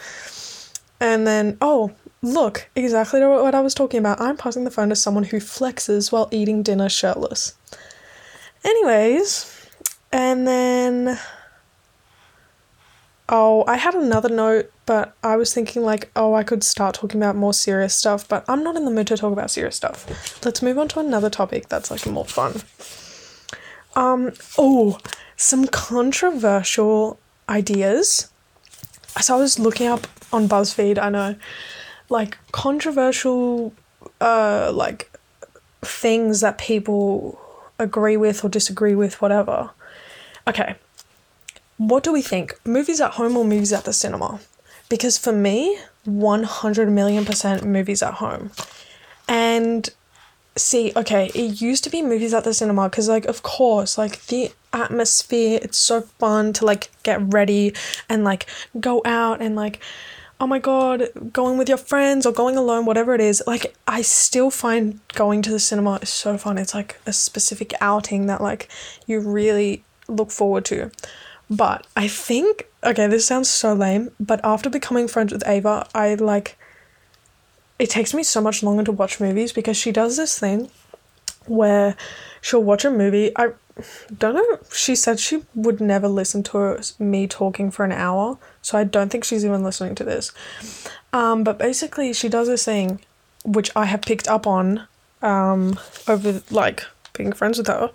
[1.01, 4.21] And then, oh, look, exactly what I was talking about.
[4.21, 7.55] I'm passing the phone to someone who flexes while eating dinner shirtless.
[8.65, 9.69] Anyways,
[10.13, 11.19] and then.
[13.29, 17.21] Oh, I had another note, but I was thinking, like, oh, I could start talking
[17.21, 20.45] about more serious stuff, but I'm not in the mood to talk about serious stuff.
[20.45, 22.63] Let's move on to another topic that's like more fun.
[23.97, 24.99] Um, oh,
[25.37, 28.31] some controversial ideas.
[29.21, 31.37] So I was looking up on BuzzFeed, I know,
[32.09, 33.73] like controversial,
[34.21, 35.11] uh, like
[35.83, 37.41] things that people
[37.79, 39.71] agree with or disagree with, whatever.
[40.47, 40.77] Okay,
[41.79, 42.59] what do we think?
[42.65, 44.41] Movies at home or movies at the cinema?
[44.89, 48.51] Because for me, 100 million percent movies at home.
[49.29, 49.89] And
[50.57, 54.25] see, okay, it used to be movies at the cinema because, like, of course, like
[54.27, 57.75] the atmosphere, it's so fun to like get ready
[58.09, 58.47] and like
[58.79, 59.81] go out and like,
[60.39, 63.43] oh my god, going with your friends or going alone, whatever it is.
[63.47, 66.59] Like, I still find going to the cinema is so fun.
[66.59, 68.69] It's like a specific outing that like
[69.07, 70.91] you really look forward to.
[71.49, 76.15] But I think, okay, this sounds so lame, but after becoming friends with Ava, I
[76.15, 76.59] like,
[77.79, 80.71] it takes me so much longer to watch movies because she does this thing
[81.47, 81.97] where
[82.41, 83.31] she'll watch a movie.
[83.37, 83.51] I
[84.19, 88.77] don't know, she said she would never listen to me talking for an hour, so
[88.77, 90.33] I don't think she's even listening to this.
[91.13, 93.01] Um, but basically, she does this thing
[93.45, 94.89] which I have picked up on
[95.23, 95.79] um,
[96.09, 97.93] over like being friends with her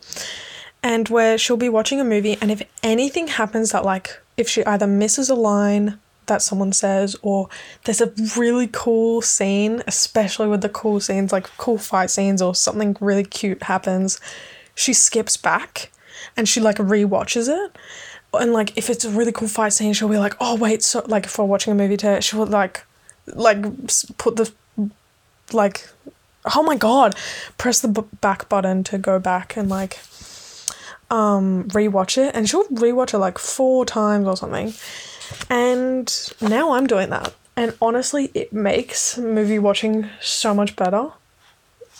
[0.83, 4.65] and where she'll be watching a movie and if anything happens that like if she
[4.65, 7.49] either misses a line that someone says or
[7.83, 12.55] there's a really cool scene especially with the cool scenes like cool fight scenes or
[12.55, 14.19] something really cute happens
[14.75, 15.91] she skips back
[16.37, 17.75] and she like re-watches it.
[18.33, 21.03] And like if it's a really cool fight scene she'll be like oh wait so
[21.07, 22.85] like if we're watching a movie to she'll like
[23.27, 23.61] like
[24.17, 24.51] put the
[25.51, 25.89] like
[26.55, 27.13] oh my god
[27.57, 29.99] press the b- back button to go back and like
[31.11, 34.73] um, rewatch it, and she'll rewatch it like four times or something.
[35.49, 37.33] And now I'm doing that.
[37.55, 41.09] And honestly, it makes movie watching so much better.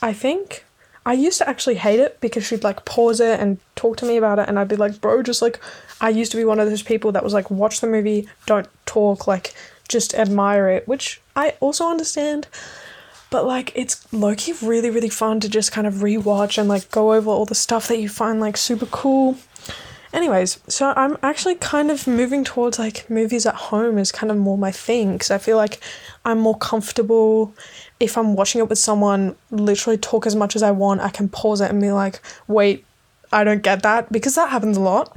[0.02, 0.66] I think.
[1.04, 4.18] I used to actually hate it because she'd like pause it and talk to me
[4.18, 5.60] about it, and I'd be like, bro, just like,
[6.00, 8.68] I used to be one of those people that was like, watch the movie, don't
[8.86, 9.56] talk, like,
[9.88, 12.48] just admire it, which I also understand.
[13.32, 17.14] But like it's low-key really, really fun to just kind of rewatch and like go
[17.14, 19.38] over all the stuff that you find like super cool.
[20.14, 24.38] Anyways, so I'm actually kind of moving towards like movies at home is kind of
[24.38, 25.80] more my thing because I feel like
[26.26, 27.56] I'm more comfortable
[28.02, 31.00] if I'm watching it with someone, literally talk as much as I want.
[31.00, 32.86] I can pause it and be like, wait,
[33.32, 35.16] I don't get that because that happens a lot.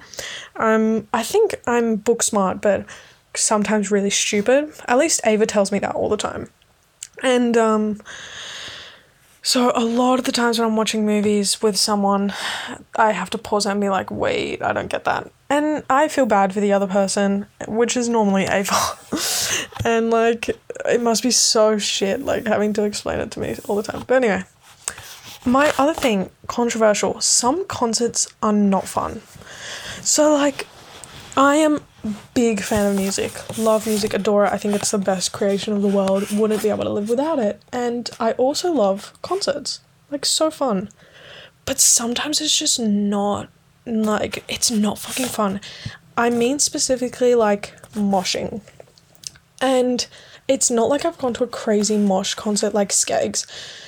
[0.56, 2.86] Um, I think I'm book smart, but
[3.34, 4.72] sometimes really stupid.
[4.86, 6.50] At least Ava tells me that all the time.
[7.22, 8.00] And um,
[9.42, 12.32] so a lot of the times when I'm watching movies with someone,
[12.96, 15.30] I have to pause and be like, wait, I don't get that.
[15.50, 18.74] And I feel bad for the other person, which is normally Ava.
[19.84, 20.48] and like,
[20.86, 24.02] it must be so shit, like having to explain it to me all the time.
[24.06, 24.44] But anyway,
[25.44, 29.20] my other thing, controversial, some concerts are not fun.
[30.00, 30.66] So, like,
[31.36, 31.80] I am
[32.34, 33.32] big fan of music.
[33.58, 34.52] Love music, adore it.
[34.52, 36.30] I think it's the best creation of the world.
[36.30, 37.62] Wouldn't be able to live without it.
[37.72, 39.80] And I also love concerts.
[40.10, 40.90] Like so fun.
[41.64, 43.48] But sometimes it's just not
[43.86, 45.60] like it's not fucking fun.
[46.16, 48.60] I mean specifically like moshing.
[49.60, 50.06] And
[50.46, 53.46] it's not like I've gone to a crazy mosh concert like Skegss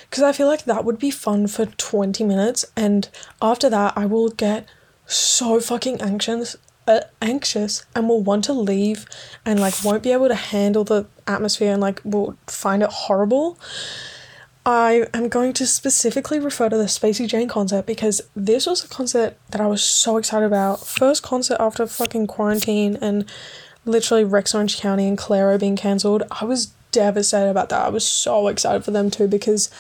[0.09, 3.09] because I feel like that would be fun for 20 minutes and
[3.43, 4.67] after that I will get
[5.07, 6.57] so fucking anxious
[7.21, 9.07] anxious and will want to leave
[9.45, 13.59] and like won't be able to handle the atmosphere and like will find it horrible.
[14.65, 18.89] I am going to specifically refer to the Spacey Jane concert because this was a
[18.89, 20.85] concert that I was so excited about.
[20.85, 23.31] First concert after fucking quarantine and
[23.85, 26.25] literally Rex Orange County and Clairo being cancelled.
[26.33, 27.87] I was devastated about that.
[27.87, 29.71] I was so excited for them too because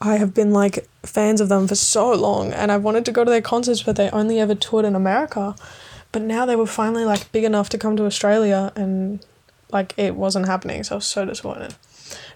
[0.00, 3.24] I have been like fans of them for so long and I wanted to go
[3.24, 5.54] to their concerts, but they only ever toured in America.
[6.12, 9.24] But now they were finally like big enough to come to Australia and
[9.70, 10.82] like it wasn't happening.
[10.82, 11.74] So I was so disappointed.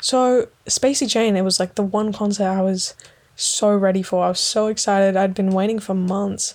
[0.01, 2.95] So Spacey Jane, it was like the one concert I was
[3.37, 4.25] so ready for.
[4.25, 5.17] I was so excited.
[5.17, 6.55] I'd been waiting for months.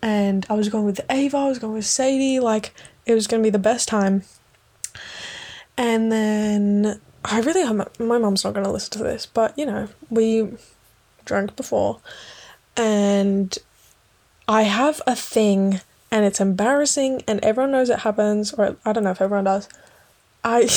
[0.00, 2.74] And I was going with Ava, I was going with Sadie, like
[3.06, 4.22] it was gonna be the best time.
[5.76, 7.64] And then I really
[7.98, 10.48] my mom's not gonna listen to this, but you know, we
[11.24, 12.00] drank before
[12.76, 13.56] and
[14.48, 15.80] I have a thing
[16.12, 19.68] and it's embarrassing and everyone knows it happens or I don't know if everyone does.
[20.44, 20.68] I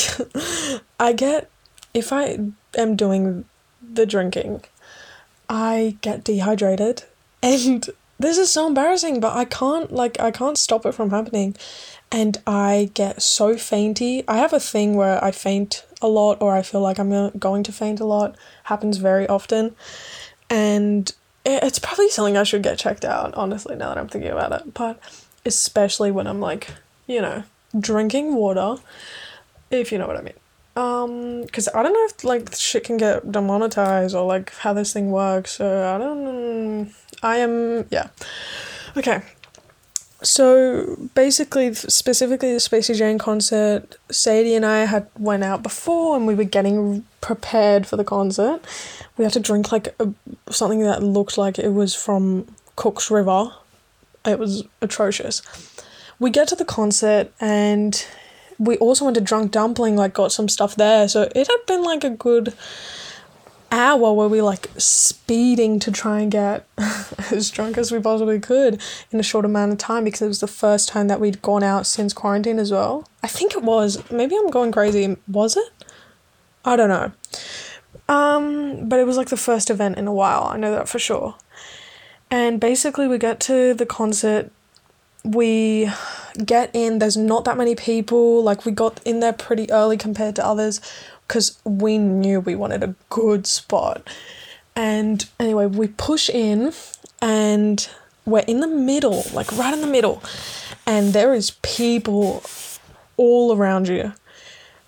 [1.00, 1.52] I get
[1.94, 2.40] if I
[2.76, 3.46] am doing
[3.82, 4.64] the drinking,
[5.50, 7.04] I get dehydrated
[7.44, 11.56] and this is so embarrassing, but I can't like I can't stop it from happening.
[12.12, 14.24] And I get so fainty.
[14.28, 17.64] I have a thing where I faint a lot or I feel like I'm going
[17.64, 18.38] to faint a lot.
[18.64, 19.76] Happens very often.
[20.50, 21.12] And
[21.46, 24.74] it's probably something I should get checked out, honestly, now that I'm thinking about it.
[24.74, 25.00] But
[25.46, 26.70] especially when I'm like,
[27.08, 27.44] you know,
[27.80, 28.82] drinking water,
[29.72, 30.34] if you know what I mean.
[30.76, 34.92] Um because i don't know if like shit can get demonetized or like how this
[34.92, 38.10] thing works so i don't i am yeah.
[38.98, 39.22] Okay.
[40.22, 46.28] So basically specifically the spacey jane concert sadie and i had went out before and
[46.28, 48.60] we were getting prepared for the concert.
[49.18, 50.14] We had to drink like a,
[50.52, 53.52] something that looked like it was from cook's river
[54.26, 55.42] it was atrocious
[56.20, 58.06] we get to the concert and
[58.58, 61.08] we also went to Drunk Dumpling, like got some stuff there.
[61.08, 62.54] So it had been like a good
[63.72, 66.66] hour where we like speeding to try and get
[67.32, 70.40] as drunk as we possibly could in a short amount of time because it was
[70.40, 73.08] the first time that we'd gone out since quarantine as well.
[73.22, 74.10] I think it was.
[74.10, 75.18] Maybe I'm going crazy.
[75.28, 75.86] Was it?
[76.64, 77.12] I don't know.
[78.08, 80.44] Um, but it was like the first event in a while.
[80.44, 81.36] I know that for sure.
[82.32, 84.52] And basically, we get to the concert.
[85.24, 85.90] We
[86.44, 87.00] get in.
[87.00, 88.44] There's not that many people.
[88.44, 90.82] Like we got in there pretty early compared to others
[91.28, 94.08] because we knew we wanted a good spot.
[94.76, 96.74] And anyway we push in
[97.22, 97.88] and
[98.26, 100.22] we're in the middle like right in the middle.
[100.86, 102.44] And there is people
[103.18, 104.14] all around you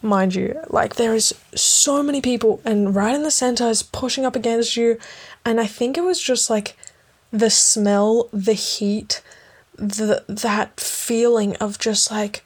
[0.02, 0.60] mind you.
[0.70, 4.78] Like there is so many people and right in the center is pushing up against
[4.78, 5.00] you.
[5.46, 6.76] And i think it was just like
[7.32, 9.22] the smell the heat
[9.76, 12.44] the that feeling of just like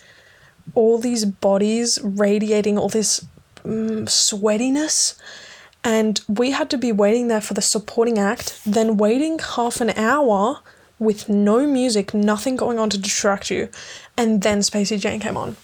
[0.75, 3.25] all these bodies radiating all this
[3.63, 5.17] mm, sweatiness.
[5.83, 9.89] And we had to be waiting there for the supporting act then waiting half an
[9.91, 10.59] hour
[10.99, 13.69] with no music nothing going on to distract you.
[14.17, 15.55] And then spacey jane came on.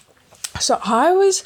[0.58, 1.44] So i was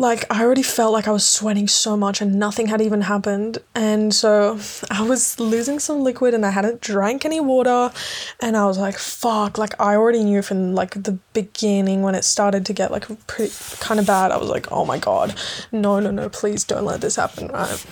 [0.00, 3.58] like I already felt like I was sweating so much and nothing had even happened.
[3.74, 4.58] And so
[4.90, 7.92] I was losing some liquid and I hadn't drank any water
[8.40, 12.24] and I was like, fuck, like I already knew from like the beginning when it
[12.24, 14.32] started to get like pretty kind of bad.
[14.32, 15.34] I was like, oh my god,
[15.70, 17.86] no, no, no, please don't let this happen, right?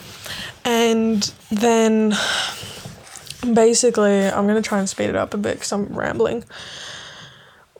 [0.65, 2.15] And then
[3.53, 6.45] basically, I'm gonna try and speed it up a bit because I'm rambling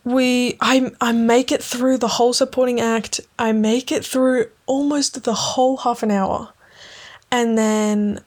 [0.09, 3.21] we I I make it through the whole supporting act.
[3.39, 6.53] I make it through almost the whole half an hour.
[7.31, 8.21] And then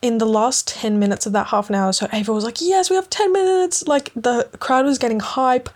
[0.00, 2.88] in the last 10 minutes of that half an hour, so Ava was like, Yes,
[2.88, 3.88] we have 10 minutes.
[3.88, 5.68] Like the crowd was getting hype,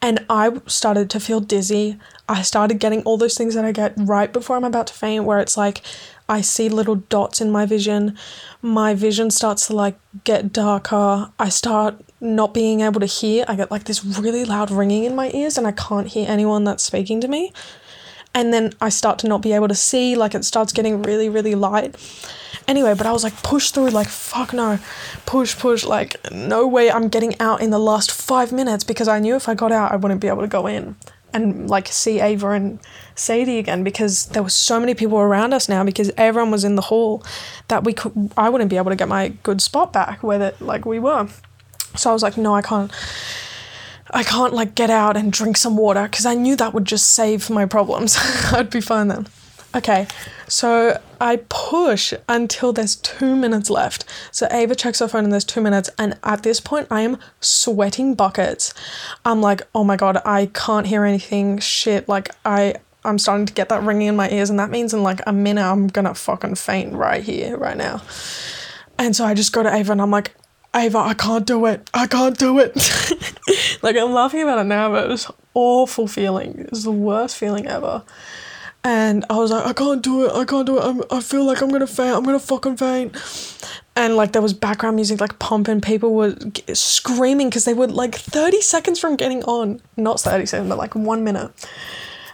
[0.00, 1.98] and I started to feel dizzy.
[2.28, 5.24] I started getting all those things that I get right before I'm about to faint,
[5.24, 5.82] where it's like
[6.28, 8.16] I see little dots in my vision.
[8.62, 11.30] My vision starts to like get darker.
[11.38, 13.44] I start not being able to hear.
[13.46, 16.64] I get like this really loud ringing in my ears and I can't hear anyone
[16.64, 17.52] that's speaking to me.
[18.34, 21.28] And then I start to not be able to see, like it starts getting really,
[21.28, 21.94] really light.
[22.66, 24.78] Anyway, but I was like, push through, like, fuck no,
[25.26, 29.20] push, push, like, no way I'm getting out in the last five minutes because I
[29.20, 30.96] knew if I got out, I wouldn't be able to go in
[31.34, 32.78] and like see Ava and
[33.16, 36.76] Sadie again because there were so many people around us now because everyone was in
[36.76, 37.24] the hall
[37.68, 40.62] that we could I wouldn't be able to get my good spot back where that
[40.62, 41.28] like we were.
[41.96, 42.90] So I was like, no, I can't.
[44.10, 47.14] I can't like get out and drink some water because I knew that would just
[47.14, 48.16] save my problems.
[48.52, 49.26] I'd be fine then.
[49.74, 50.06] Okay,
[50.46, 54.04] so I push until there's two minutes left.
[54.30, 57.18] So Ava checks her phone and there's two minutes, and at this point, I am
[57.40, 58.72] sweating buckets.
[59.24, 61.58] I'm like, oh my god, I can't hear anything.
[61.58, 62.76] Shit, like I.
[63.06, 65.32] I'm starting to get that ringing in my ears, and that means in like a
[65.32, 68.00] minute I'm gonna fucking faint right here, right now.
[68.98, 70.34] And so I just go to Ava and I'm like,
[70.74, 71.88] Ava, I can't do it.
[71.94, 72.74] I can't do it.
[73.82, 76.58] like I'm laughing about it now, but it was awful feeling.
[76.58, 78.02] It was the worst feeling ever.
[78.86, 80.32] And I was like, I can't do it.
[80.32, 80.84] I can't do it.
[80.84, 82.14] I'm, I feel like I'm gonna faint.
[82.14, 83.16] I'm gonna fucking faint.
[83.96, 85.80] And like there was background music like pumping.
[85.80, 86.36] People were
[86.74, 89.80] screaming because they were like 30 seconds from getting on.
[89.96, 91.50] Not 30 seconds, but like one minute.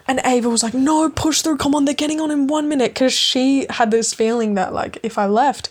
[0.08, 1.58] And Ava was like, no, push through.
[1.58, 2.94] Come on, they're getting on in one minute.
[2.94, 5.68] Because she had this feeling that like if I left,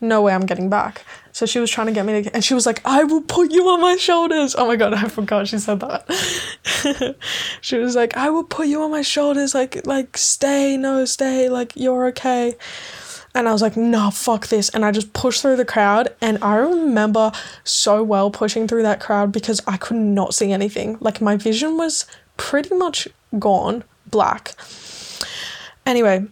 [0.00, 1.04] no way I'm getting back.
[1.32, 3.52] So she was trying to get me to, and she was like, I will put
[3.52, 4.54] you on my shoulders.
[4.56, 7.16] Oh my god, I forgot she said that.
[7.60, 11.48] she was like, I will put you on my shoulders, like, like, stay, no, stay,
[11.48, 12.56] like, you're okay.
[13.34, 14.70] And I was like, no, fuck this.
[14.70, 16.08] And I just pushed through the crowd.
[16.20, 17.30] And I remember
[17.62, 20.98] so well pushing through that crowd because I could not see anything.
[21.00, 22.06] Like my vision was
[22.36, 23.06] pretty much
[23.38, 24.54] gone, black.
[25.86, 26.26] Anyway,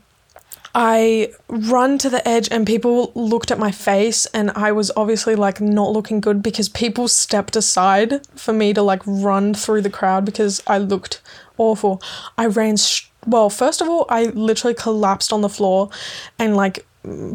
[0.81, 5.35] I run to the edge and people looked at my face and I was obviously
[5.35, 9.91] like not looking good because people stepped aside for me to like run through the
[9.91, 11.21] crowd because I looked
[11.57, 12.01] awful.
[12.39, 15.91] I ran sh- well, first of all, I literally collapsed on the floor
[16.39, 16.87] and like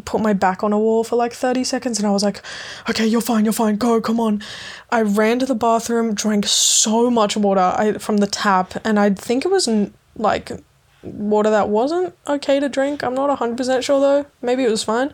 [0.06, 2.42] put my back on a wall for like 30 seconds and I was like,
[2.90, 4.42] okay, you're fine, you're fine, go, come on.
[4.90, 9.10] I ran to the bathroom, drank so much water I, from the tap, and I
[9.10, 9.68] think it was
[10.16, 10.64] like
[11.04, 13.04] water that wasn't okay to drink.
[13.04, 14.26] I'm not 100% sure though.
[14.42, 15.14] Maybe it was fine.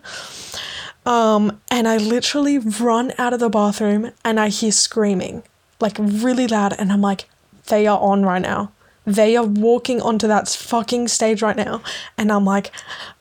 [1.06, 5.42] Um, and I literally run out of the bathroom and I hear screaming,
[5.80, 6.74] like really loud.
[6.78, 7.28] And I'm like,
[7.66, 8.72] they are on right now.
[9.06, 11.82] They are walking onto that fucking stage right now.
[12.18, 12.70] And I'm like,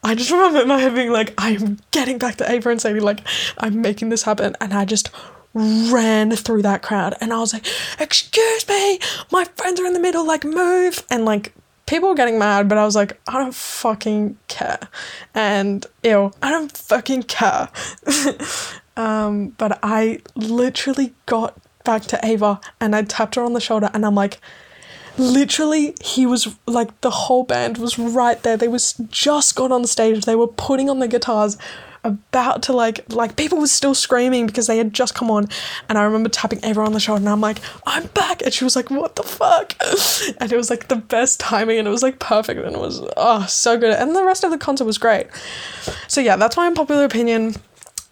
[0.04, 3.22] I just remember my head being like, I'm getting back to Ava and Sadie, like,
[3.58, 4.56] I'm making this happen.
[4.60, 5.10] And I just
[5.54, 7.66] ran through that crowd and I was like,
[8.00, 9.00] Excuse me,
[9.32, 11.04] my friends are in the middle, like, move.
[11.10, 11.54] And like,
[11.90, 14.80] people were getting mad, but I was like, I don't fucking care.
[15.34, 17.70] And ew, I don't fucking care.
[18.98, 23.90] um, but I literally got back to Ava and I tapped her on the shoulder
[23.94, 24.40] and I'm like,
[25.18, 29.86] literally he was like the whole band was right there they was just got on
[29.86, 31.58] stage they were putting on the guitars
[32.04, 35.48] about to like like people were still screaming because they had just come on.
[35.88, 38.42] And I remember tapping everyone on the shoulder and I'm like I'm back.
[38.42, 39.76] And she was like what the fuck?
[40.40, 43.02] And it was like the best timing and it was like perfect and it was
[43.18, 43.94] oh so good.
[43.94, 45.28] And the rest of the concert was great.
[46.08, 47.56] So yeah that's my unpopular opinion.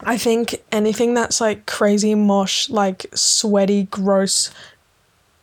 [0.01, 4.51] I think anything that's like crazy mosh like sweaty gross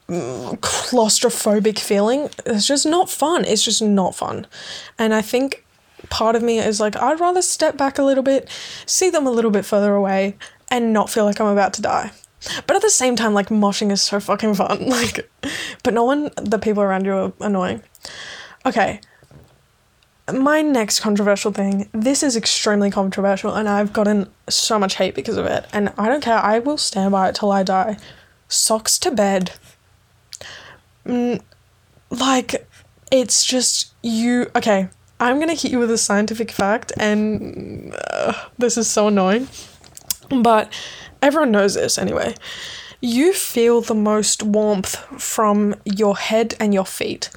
[0.09, 3.45] mm, claustrophobic feeling it's just not fun.
[3.45, 4.47] It's just not fun.
[4.99, 5.64] And I think
[6.11, 8.49] part of me is like, I'd rather step back a little bit,
[8.87, 10.37] see them a little bit further away,
[10.71, 12.11] and not feel like I'm about to die.
[12.67, 14.89] But at the same time, like, moshing is so fucking fun.
[14.89, 15.31] Like,
[15.83, 17.83] but no one, the people around you are annoying.
[18.67, 19.01] Okay.
[20.33, 25.37] My next controversial thing, this is extremely controversial, and I've gotten so much hate because
[25.37, 27.99] of it, and I don't care, I will stand by it till I die.
[28.49, 29.53] Socks to bed.
[31.05, 31.43] Mm,
[32.11, 32.67] like,
[33.11, 34.51] it's just you.
[34.57, 34.89] Okay,
[35.25, 39.49] I'm gonna hit you with a scientific fact, and uh, this is so annoying,
[40.29, 40.71] but
[41.23, 42.35] everyone knows this anyway.
[43.01, 47.31] You feel the most warmth from your head and your feet.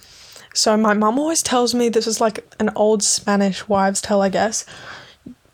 [0.54, 4.28] So, my mum always tells me this is like an old Spanish wives' tale, I
[4.28, 4.66] guess.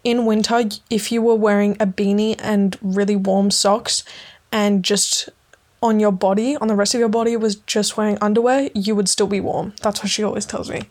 [0.03, 4.03] In winter, if you were wearing a beanie and really warm socks
[4.51, 5.29] and just
[5.83, 9.09] on your body, on the rest of your body, was just wearing underwear, you would
[9.09, 9.73] still be warm.
[9.81, 10.83] That's what she always tells me.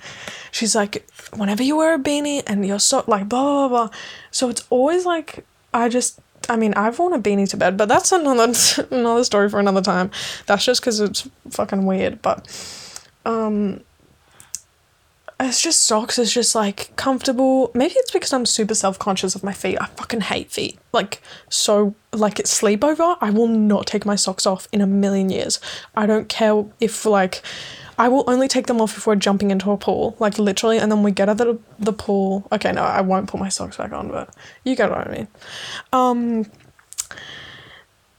[0.50, 1.06] She's like,
[1.36, 3.96] whenever you wear a beanie and you're so like blah blah blah.
[4.30, 7.88] So it's always like I just I mean I've worn a beanie to bed, but
[7.88, 8.52] that's another
[8.90, 10.10] another story for another time.
[10.46, 12.22] That's just because it's fucking weird.
[12.22, 12.46] But
[13.24, 13.80] um
[15.40, 17.72] it's just socks It's just like comfortable.
[17.74, 19.78] Maybe it's because I'm super self conscious of my feet.
[19.80, 20.78] I fucking hate feet.
[20.92, 25.30] Like so like it's sleepover, I will not take my socks off in a million
[25.30, 25.60] years.
[25.96, 27.42] I don't care if like
[27.98, 30.90] I will only take them off if we're jumping into a pool, like literally, and
[30.90, 32.46] then we get out of the, the pool.
[32.50, 34.34] Okay, no, I won't put my socks back on, but
[34.64, 35.28] you get what I mean.
[35.92, 36.46] Um,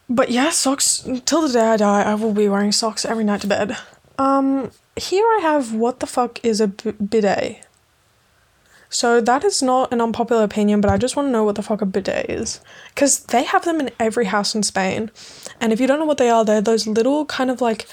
[0.10, 2.04] but yeah, socks till the day I die.
[2.04, 3.78] I will be wearing socks every night to bed.
[4.18, 7.66] Um, here I have what the fuck is a b- bidet.
[8.90, 11.64] So that is not an unpopular opinion, but I just want to know what the
[11.64, 12.62] fuck a bidet is.
[12.94, 15.10] Because they have them in every house in Spain.
[15.60, 17.88] And if you don't know what they are, they're those little kind of like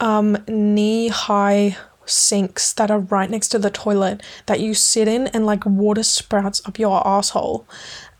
[0.00, 1.76] um, knee high
[2.06, 6.02] sinks that are right next to the toilet that you sit in and like water
[6.02, 7.66] sprouts up your asshole.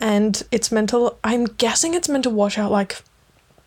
[0.00, 3.02] And it's meant to, I'm guessing it's meant to wash out like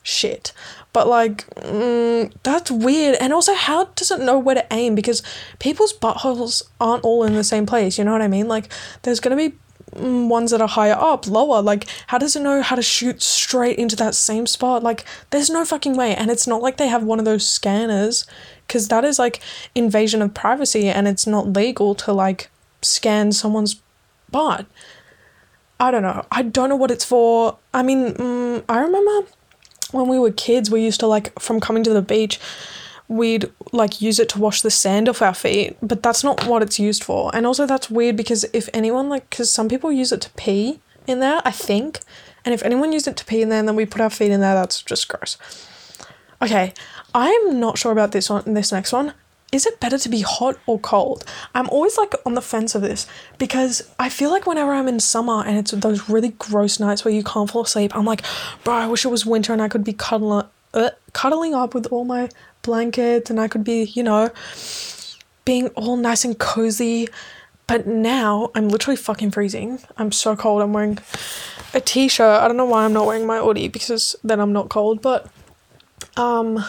[0.04, 0.54] shit.
[0.94, 3.18] But like, mm, that's weird.
[3.20, 4.96] And also, how does it know where to aim?
[4.96, 5.22] Because
[5.60, 7.98] people's buttholes aren't all in the same place.
[7.98, 8.48] You know what I mean?
[8.48, 8.72] Like,
[9.04, 9.54] there's gonna be
[9.94, 11.62] ones that are higher up, lower.
[11.62, 14.84] Like, how does it know how to shoot straight into that same spot?
[14.84, 16.16] Like, there's no fucking way.
[16.16, 18.26] And it's not like they have one of those scanners,
[18.68, 19.40] because that is like
[19.74, 22.50] invasion of privacy and it's not legal to like
[22.82, 23.82] scan someone's
[24.30, 24.66] butt.
[25.80, 26.26] I don't know.
[26.32, 27.58] I don't know what it's for.
[27.74, 29.28] I mean, mm, I remember
[29.92, 32.40] when we were kids, we used to like from coming to the beach,
[33.08, 36.62] we'd like use it to wash the sand off our feet, but that's not what
[36.62, 37.34] it's used for.
[37.34, 40.80] And also, that's weird because if anyone like, because some people use it to pee
[41.06, 42.00] in there, I think,
[42.44, 44.32] and if anyone used it to pee in there and then we put our feet
[44.32, 45.38] in there, that's just gross.
[46.42, 46.74] Okay,
[47.16, 48.54] I'm not sure about this one.
[48.54, 49.14] This next one,
[49.52, 51.24] is it better to be hot or cold?
[51.56, 55.00] I'm always like on the fence of this because I feel like whenever I'm in
[55.00, 58.24] summer and it's those really gross nights where you can't fall asleep, I'm like,
[58.64, 61.88] bro, I wish it was winter and I could be cuddling, uh, cuddling up with
[61.88, 62.30] all my
[62.68, 64.30] blankets and I could be, you know,
[65.44, 67.10] being all nice and cozy.
[67.66, 69.80] But now I'm literally fucking freezing.
[69.98, 70.62] I'm so cold.
[70.62, 71.00] I'm wearing
[71.74, 72.42] a t-shirt.
[72.42, 75.30] I don't know why I'm not wearing my hoodie because then I'm not cold, but
[76.16, 76.64] um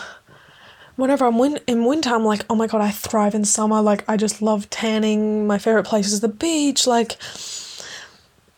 [0.97, 3.81] whenever I'm win- in winter, I'm like, oh my god, I thrive in summer.
[3.81, 5.47] Like, I just love tanning.
[5.47, 6.87] My favorite place is the beach.
[6.89, 7.17] Like,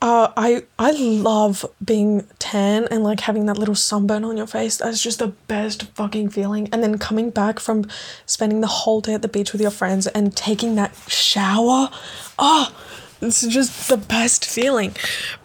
[0.03, 4.79] uh, I I love being tan and like having that little sunburn on your face.
[4.79, 6.69] That's just the best fucking feeling.
[6.73, 7.87] And then coming back from
[8.25, 11.91] spending the whole day at the beach with your friends and taking that shower,
[12.39, 12.75] oh,
[13.21, 14.97] it's just the best feeling.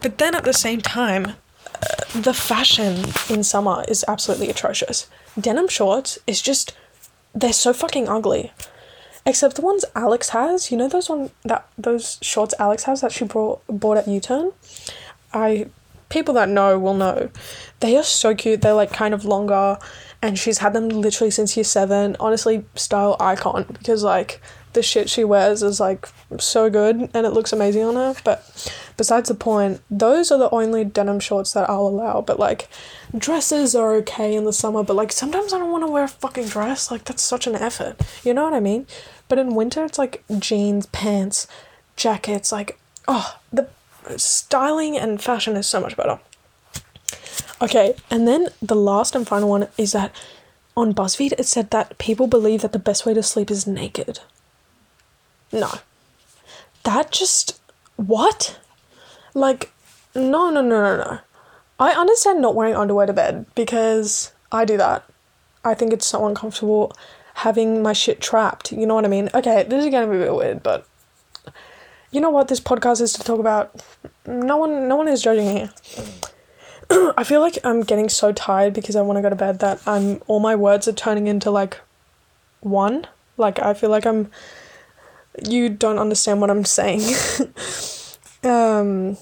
[0.02, 1.34] But then at the same time,
[1.74, 5.10] uh, the fashion in summer is absolutely atrocious.
[5.38, 6.74] Denim shorts is just
[7.34, 8.54] they're so fucking ugly.
[9.26, 13.12] Except the ones Alex has, you know those one that those shorts Alex has that
[13.12, 14.52] she brought bought at U Turn?
[15.34, 15.68] I
[16.10, 17.30] people that know will know.
[17.80, 18.62] They are so cute.
[18.62, 19.80] They're like kind of longer
[20.22, 22.16] and she's had them literally since year seven.
[22.20, 24.42] Honestly, style icon because like
[24.76, 26.08] the shit she wears is like
[26.38, 28.16] so good and it looks amazing on her.
[28.24, 32.22] But besides the point, those are the only denim shorts that I'll allow.
[32.22, 32.70] But like
[33.18, 36.08] dresses are okay in the summer, but like sometimes I don't want to wear a
[36.08, 36.92] fucking dress.
[36.92, 38.00] Like that's such an effort.
[38.24, 38.86] You know what I mean?
[39.28, 41.48] But in winter, it's like jeans, pants,
[41.96, 42.52] jackets.
[42.52, 43.68] Like, oh, the
[44.18, 46.20] styling and fashion is so much better.
[47.62, 50.14] Okay, and then the last and final one is that
[50.78, 54.20] on BuzzFeed it said that people believe that the best way to sleep is naked.
[55.52, 55.72] No.
[56.84, 57.60] That just.
[57.96, 58.60] What?
[59.34, 59.72] Like,
[60.14, 61.20] no, no, no, no, no.
[61.80, 65.04] I understand not wearing underwear to bed because I do that.
[65.64, 66.96] I think it's so uncomfortable
[67.36, 68.72] having my shit trapped.
[68.72, 69.30] You know what I mean?
[69.34, 70.88] Okay, this is gonna be a bit weird, but
[72.12, 73.84] you know what this podcast is to talk about?
[74.26, 75.70] No one no one is judging here.
[77.18, 79.82] I feel like I'm getting so tired because I want to go to bed that
[79.86, 81.82] I'm all my words are turning into like
[82.62, 83.08] one.
[83.38, 84.32] Like I feel like I'm
[85.48, 87.02] you don't understand what I'm saying.
[88.44, 89.18] um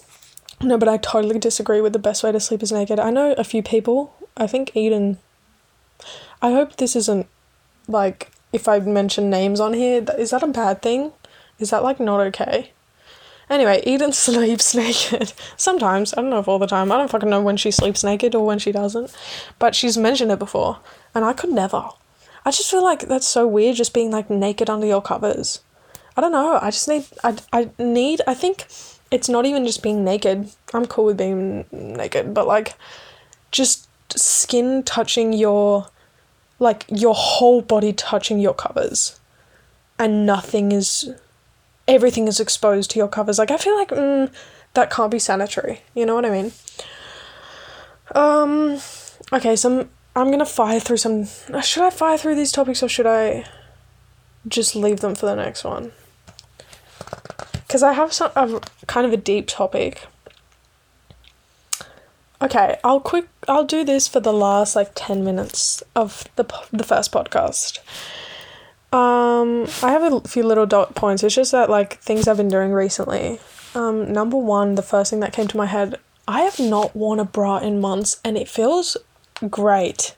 [0.64, 2.99] no, but I totally disagree with the best way to sleep is naked.
[2.99, 4.16] I know a few people.
[4.38, 5.18] I think Eden.
[6.41, 7.28] I hope this isn't
[7.88, 10.05] like if I mention names on here.
[10.18, 11.11] Is that a bad thing?
[11.59, 12.72] Is that like not okay?
[13.49, 15.34] Anyway, Eden sleeps naked.
[15.57, 16.14] Sometimes.
[16.14, 16.91] I don't know if all the time.
[16.91, 19.14] I don't fucking know when she sleeps naked or when she doesn't.
[19.59, 20.80] But she's mentioned it before.
[21.14, 21.89] And I could never.
[22.45, 25.59] I just feel like that's so weird just being like naked under your covers.
[26.16, 26.59] I don't know.
[26.61, 27.05] I just need.
[27.24, 28.22] I, I need.
[28.28, 28.66] I think
[29.11, 30.49] it's not even just being naked.
[30.74, 32.76] I'm cool with being naked, but like
[33.51, 33.88] just
[34.18, 35.88] skin touching your
[36.59, 39.20] like your whole body touching your covers
[39.99, 41.14] and nothing is
[41.88, 43.38] everything is exposed to your covers.
[43.39, 44.32] Like I feel like mm,
[44.74, 45.82] that can't be sanitary.
[45.93, 46.51] You know what I mean?
[48.16, 48.80] Um
[49.32, 51.26] okay, so I'm, to fire through some
[51.61, 53.45] should I fire through these topics or should I
[54.47, 55.91] just leave them for the next one?
[57.74, 60.05] Because I have some a, kind of a deep topic.
[62.39, 66.84] Okay, I'll quick I'll do this for the last like 10 minutes of the the
[66.84, 67.80] first podcast.
[68.93, 71.24] Um I have a few little dot points.
[71.24, 73.39] It's just that like things I've been doing recently.
[73.74, 75.95] Um number 1, the first thing that came to my head,
[76.28, 78.97] I have not worn a bra in months and it feels
[79.49, 80.15] great.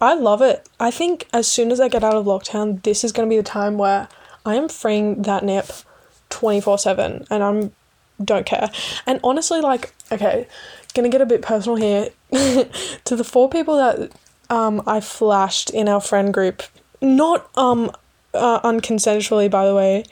[0.00, 0.68] I love it.
[0.78, 3.36] I think as soon as I get out of lockdown, this is going to be
[3.36, 4.06] the time where
[4.46, 5.66] I am freeing that nip
[6.34, 7.72] 24 7 and I'm
[8.22, 8.70] don't care.
[9.06, 10.46] And honestly, like, okay,
[10.94, 12.10] gonna get a bit personal here.
[12.30, 14.12] to the four people that
[14.50, 16.62] um, I flashed in our friend group,
[17.00, 17.90] not um,
[18.32, 20.04] uh, unconsensually, by the way,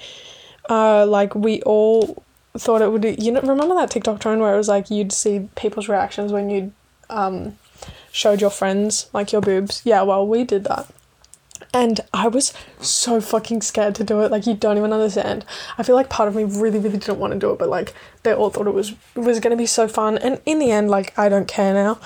[0.68, 2.22] uh, like, we all
[2.56, 5.48] thought it would, you know, remember that TikTok trend where it was like you'd see
[5.56, 6.72] people's reactions when you
[7.10, 7.58] um,
[8.12, 9.82] showed your friends, like, your boobs?
[9.84, 10.86] Yeah, well, we did that.
[11.72, 14.30] And I was so fucking scared to do it.
[14.30, 15.44] Like you don't even understand.
[15.78, 17.94] I feel like part of me really, really didn't want to do it, but like
[18.22, 20.18] they all thought it was was gonna be so fun.
[20.18, 21.98] And in the end, like I don't care now.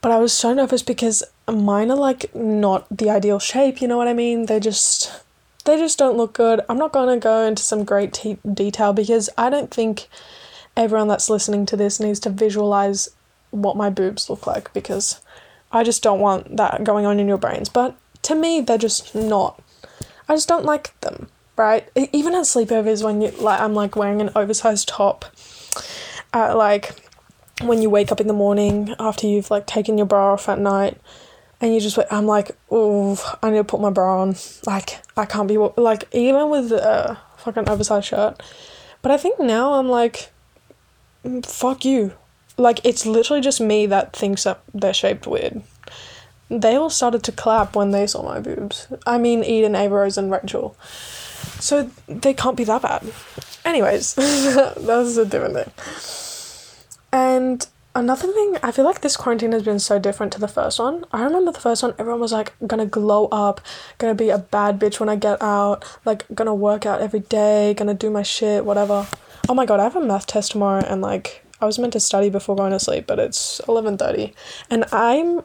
[0.00, 3.80] But I was so nervous because mine are like not the ideal shape.
[3.80, 4.46] You know what I mean?
[4.46, 5.22] They just
[5.64, 6.60] they just don't look good.
[6.68, 10.08] I'm not gonna go into some great te- detail because I don't think
[10.76, 13.10] everyone that's listening to this needs to visualize
[13.50, 15.20] what my boobs look like because
[15.72, 17.68] I just don't want that going on in your brains.
[17.68, 19.62] But to me, they're just not.
[20.28, 21.88] I just don't like them, right?
[22.12, 25.24] Even at sleepovers, when you like, I'm like wearing an oversized top.
[26.32, 26.94] Uh, like
[27.62, 30.58] when you wake up in the morning after you've like taken your bra off at
[30.58, 31.00] night,
[31.60, 34.36] and you just I'm like, oh, I need to put my bra on.
[34.66, 38.42] Like I can't be like even with a fucking oversized shirt.
[39.02, 40.30] But I think now I'm like,
[41.24, 42.12] mm, fuck you.
[42.56, 45.62] Like it's literally just me that thinks that they're shaped weird.
[46.50, 48.88] They all started to clap when they saw my boobs.
[49.06, 50.76] I mean, Eden, Ava Rose, and Rachel.
[51.60, 53.12] So they can't be that bad.
[53.64, 55.72] Anyways, that's a different thing.
[57.12, 60.78] And another thing, I feel like this quarantine has been so different to the first
[60.78, 61.04] one.
[61.12, 63.60] I remember the first one, everyone was like, gonna glow up,
[63.98, 67.74] gonna be a bad bitch when I get out, like, gonna work out every day,
[67.74, 69.06] gonna do my shit, whatever.
[69.48, 72.00] Oh my god, I have a math test tomorrow, and like, I was meant to
[72.00, 74.32] study before going to sleep, but it's 11:30,
[74.70, 75.42] and I'm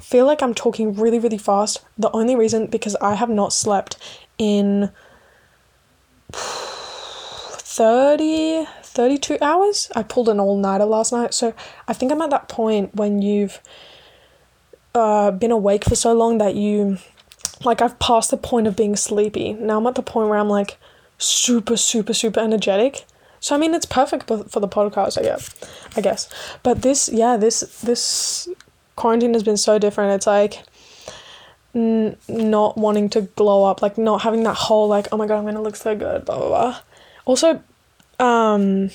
[0.00, 1.82] feel like I'm talking really really fast.
[1.98, 3.96] The only reason because I have not slept
[4.38, 4.90] in
[6.32, 9.90] 30 32 hours.
[9.94, 11.34] I pulled an all nighter last night.
[11.34, 11.52] So
[11.88, 13.60] I think I'm at that point when you've
[14.94, 16.98] uh, been awake for so long that you,
[17.64, 19.54] like, I've passed the point of being sleepy.
[19.54, 20.78] Now I'm at the point where I'm like
[21.18, 23.04] super, super, super energetic.
[23.40, 25.18] So I mean, it's perfect for the podcast.
[25.18, 25.54] I guess,
[25.96, 26.32] I guess.
[26.62, 28.48] But this, yeah, this this
[28.96, 30.12] quarantine has been so different.
[30.14, 30.62] It's like
[31.74, 35.38] n- not wanting to glow up, like not having that whole like, oh my god,
[35.38, 36.80] I'm gonna look so good, blah blah blah.
[37.24, 37.62] Also,
[38.18, 38.90] um,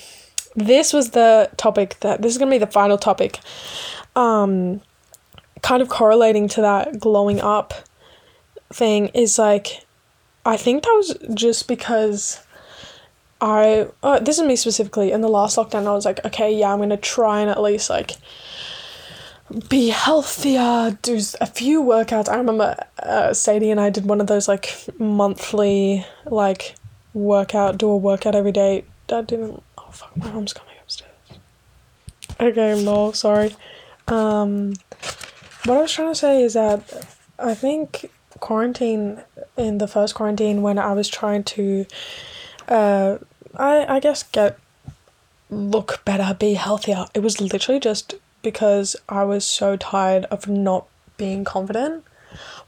[0.56, 3.38] this was the topic that this is gonna be the final topic.
[4.16, 4.80] Um,
[5.62, 7.74] kind of correlating to that glowing up
[8.72, 9.84] thing is like,
[10.44, 12.40] I think that was just because.
[13.42, 16.74] I uh, this is me specifically in the last lockdown I was like okay yeah
[16.74, 18.10] I'm gonna try and at least like
[19.68, 22.28] be healthier, do a few workouts.
[22.28, 26.76] I remember uh, Sadie and I did one of those like monthly like
[27.14, 28.84] workout, do a workout every day.
[29.08, 29.62] Dad didn't.
[29.78, 31.10] Oh fuck, my mom's coming upstairs.
[32.38, 33.56] Okay, no, sorry.
[34.06, 34.74] Um,
[35.64, 37.06] what I was trying to say is that
[37.38, 39.20] I think quarantine
[39.56, 41.86] in the first quarantine when I was trying to,
[42.68, 43.18] uh,
[43.56, 44.58] I I guess get
[45.50, 47.06] look better, be healthier.
[47.14, 50.86] It was literally just because I was so tired of not
[51.16, 52.04] being confident.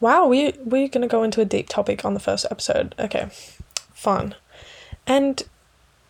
[0.01, 2.95] Wow, we we're gonna go into a deep topic on the first episode.
[2.99, 3.29] Okay,
[3.95, 4.35] fun.
[5.07, 5.43] And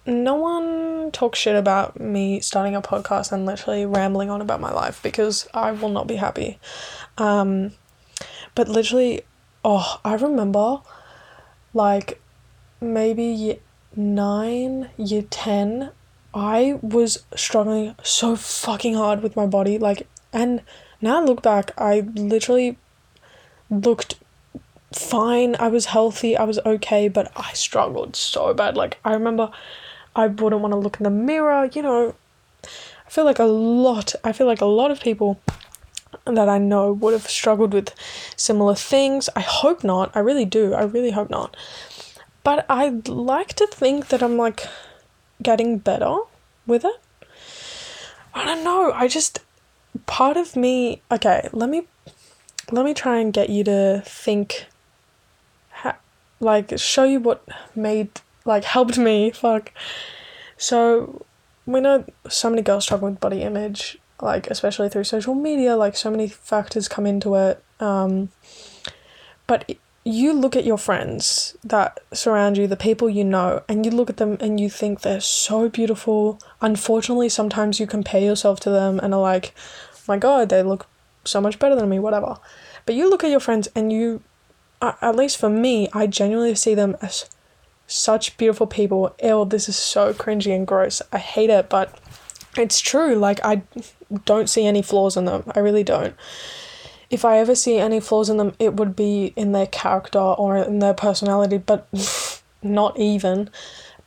[0.05, 4.73] no one talks shit about me starting a podcast and literally rambling on about my
[4.73, 6.59] life because I will not be happy.
[7.19, 7.73] Um,
[8.55, 9.23] but literally,
[9.65, 10.81] oh, I remember
[11.73, 12.21] like
[12.81, 13.61] maybe
[13.95, 15.91] nine, year 10,
[16.35, 19.78] I was struggling so fucking hard with my body.
[19.78, 20.62] Like, and
[21.01, 22.78] now I look back, I literally
[23.70, 24.16] looked
[24.95, 25.57] fine.
[25.59, 26.37] I was healthy.
[26.37, 28.76] I was okay, but I struggled so bad.
[28.76, 29.51] Like, I remember
[30.14, 31.68] I wouldn't want to look in the mirror.
[31.72, 32.14] You know,
[32.64, 35.41] I feel like a lot, I feel like a lot of people
[36.24, 37.95] that I know would have struggled with
[38.37, 39.28] similar things.
[39.35, 40.14] I hope not.
[40.14, 40.74] I really do.
[40.74, 41.57] I really hope not.
[42.45, 44.66] But I'd like to think that I'm like
[45.43, 46.18] getting better
[46.66, 47.01] with it.
[48.34, 48.93] I don't know.
[48.93, 49.40] I just
[50.07, 51.03] part of me.
[51.11, 51.82] Okay, let me
[52.70, 54.66] let me try and get you to think.
[55.70, 55.99] Ha-
[56.40, 58.11] like show you what made
[58.45, 59.30] like helped me.
[59.34, 59.72] Fuck.
[60.57, 61.24] So
[61.66, 65.76] we know so many girls struggle with body image, like especially through social media.
[65.76, 67.62] Like so many factors come into it.
[67.80, 68.30] Um,
[69.47, 73.92] but you look at your friends that surround you, the people you know, and you
[73.92, 76.40] look at them and you think they're so beautiful.
[76.61, 79.55] Unfortunately, sometimes you compare yourself to them and are like,
[80.09, 80.86] my God, they look
[81.24, 82.36] so much better than me, whatever.
[82.84, 84.22] But you look at your friends and you,
[84.80, 87.30] at least for me, I genuinely see them as
[87.86, 89.14] such beautiful people.
[89.22, 91.00] Ew, this is so cringy and gross.
[91.12, 91.96] I hate it, but
[92.57, 93.14] it's true.
[93.14, 93.62] Like, I
[94.24, 95.44] don't see any flaws in them.
[95.55, 96.16] I really don't
[97.13, 100.57] if I ever see any flaws in them, it would be in their character or
[100.57, 101.87] in their personality, but
[102.63, 103.51] not even.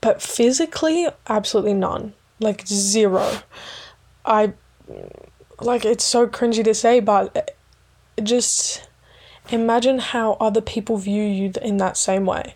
[0.02, 2.14] But physically, absolutely none.
[2.40, 3.40] Like zero.
[4.26, 4.54] I
[5.62, 7.56] like it's so cringy to say, but
[8.24, 8.90] just
[9.50, 12.56] imagine how other people view you in that same way.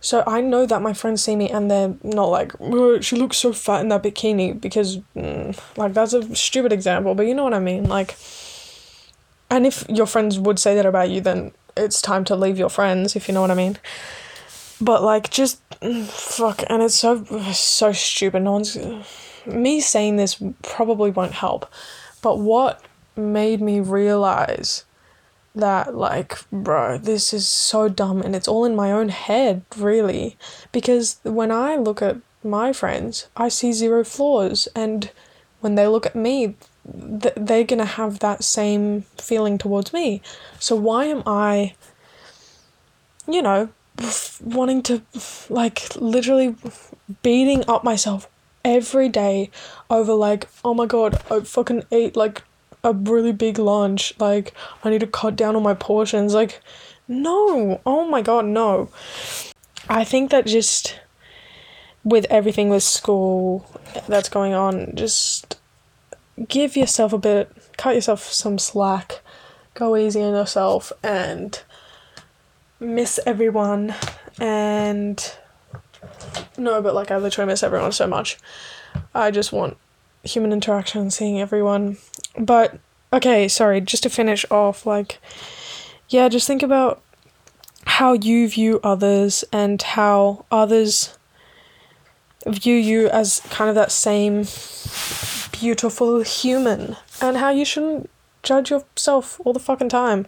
[0.00, 2.52] So I know that my friends see me and they're not like,
[3.02, 7.26] she looks so fat in that bikini because, mm, like, that's a stupid example, but
[7.26, 7.88] you know what I mean.
[7.88, 8.16] Like,
[9.50, 12.70] and if your friends would say that about you, then it's time to leave your
[12.70, 13.78] friends, if you know what I mean.
[14.80, 15.60] But like, just
[16.08, 18.42] fuck, and it's so so stupid.
[18.42, 18.76] No one's
[19.46, 21.70] me saying this probably won't help,
[22.22, 22.82] but what
[23.16, 24.84] made me realize
[25.54, 30.36] that like bro this is so dumb and it's all in my own head really
[30.70, 35.10] because when i look at my friends i see zero flaws and
[35.60, 36.54] when they look at me
[37.20, 40.22] th- they're gonna have that same feeling towards me.
[40.58, 41.74] So why am I,
[43.28, 43.68] you know,
[44.44, 45.02] wanting to,
[45.48, 46.56] like, literally
[47.22, 48.28] beating up myself
[48.64, 49.50] every day
[49.88, 52.42] over, like, oh my god, I fucking ate, like,
[52.84, 54.14] a really big lunch.
[54.18, 56.34] Like, I need to cut down on my portions.
[56.34, 56.60] Like,
[57.08, 57.80] no.
[57.84, 58.90] Oh my god, no.
[59.88, 60.98] I think that just
[62.04, 63.66] with everything with school
[64.08, 65.58] that's going on, just
[66.48, 69.20] give yourself a bit, cut yourself some slack,
[69.74, 71.62] go easy on yourself, and
[72.80, 73.94] miss everyone.
[74.38, 75.32] And
[76.58, 78.38] no, but like I literally miss everyone so much.
[79.14, 79.76] I just want
[80.24, 81.96] human interaction, seeing everyone.
[82.38, 82.78] But
[83.12, 85.18] okay, sorry, just to finish off, like,
[86.08, 87.02] yeah, just think about
[87.86, 91.16] how you view others and how others
[92.46, 94.44] view you as kind of that same
[95.60, 98.10] beautiful human and how you shouldn't
[98.42, 100.26] judge yourself all the fucking time.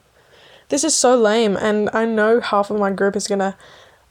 [0.69, 3.57] This is so lame, and I know half of my group is gonna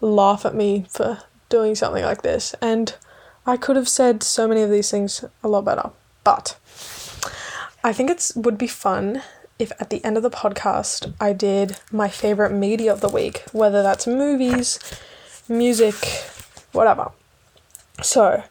[0.01, 2.95] laugh at me for doing something like this, and
[3.45, 5.91] I could have said so many of these things a lot better.
[6.23, 6.57] But
[7.83, 9.21] I think it would be fun
[9.59, 13.43] if at the end of the podcast I did my favorite media of the week,
[13.51, 14.79] whether that's movies,
[15.47, 15.95] music,
[16.71, 17.11] whatever.
[18.01, 18.43] So,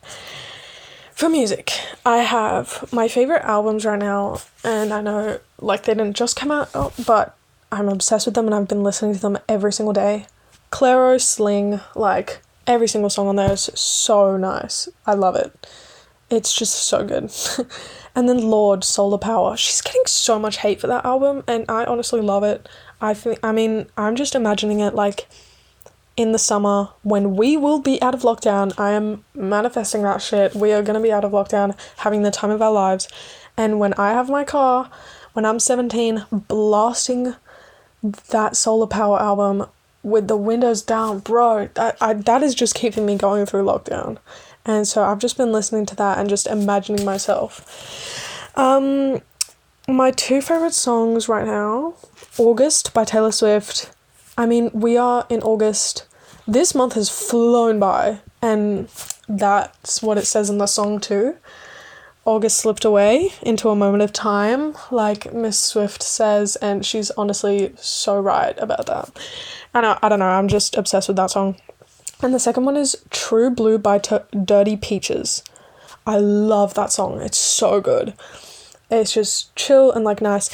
[1.17, 1.73] for music,
[2.05, 6.51] I have my favorite albums right now, and I know like they didn't just come
[6.51, 6.71] out,
[7.07, 7.35] but
[7.73, 10.27] I'm obsessed with them and I've been listening to them every single day.
[10.71, 14.91] Clairo Sling, like every single song on there is so nice.
[15.07, 15.67] I love it.
[16.29, 17.33] It's just so good.
[18.15, 19.57] and then Lorde Solar Power.
[19.57, 22.69] She's getting so much hate for that album and I honestly love it.
[23.01, 25.29] I think I mean, I'm just imagining it like
[26.17, 28.79] in the summer when we will be out of lockdown.
[28.79, 30.55] I am manifesting that shit.
[30.55, 33.09] We are going to be out of lockdown, having the time of our lives.
[33.57, 34.91] And when I have my car,
[35.33, 37.35] when I'm 17, blasting
[38.03, 39.67] that Solar Power album
[40.03, 44.19] with the windows down, bro, that, I, that is just keeping me going through lockdown.
[44.65, 48.53] And so I've just been listening to that and just imagining myself.
[48.57, 49.21] Um,
[49.89, 51.95] my two favorite songs right now
[52.39, 53.91] August by Taylor Swift.
[54.37, 56.07] I mean, we are in August.
[56.47, 58.89] This month has flown by, and
[59.29, 61.37] that's what it says in the song, too.
[62.25, 67.73] August slipped away into a moment of time, like Miss Swift says, and she's honestly
[67.77, 69.11] so right about that.
[69.73, 71.57] And I, I don't know, I'm just obsessed with that song.
[72.21, 75.45] And the second one is True Blue by T- Dirty Peaches.
[76.07, 77.21] I love that song.
[77.21, 78.15] It's so good.
[78.91, 80.51] It's just chill and like nice.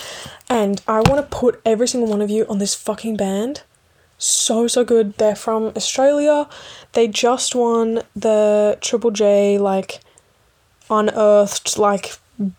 [0.49, 3.63] And I want to put every single one of you on this fucking band.
[4.23, 5.19] So, so good.
[5.19, 6.49] They're from Australia.
[6.93, 10.01] They just won the Triple J, like,
[10.89, 12.13] unearthed, like,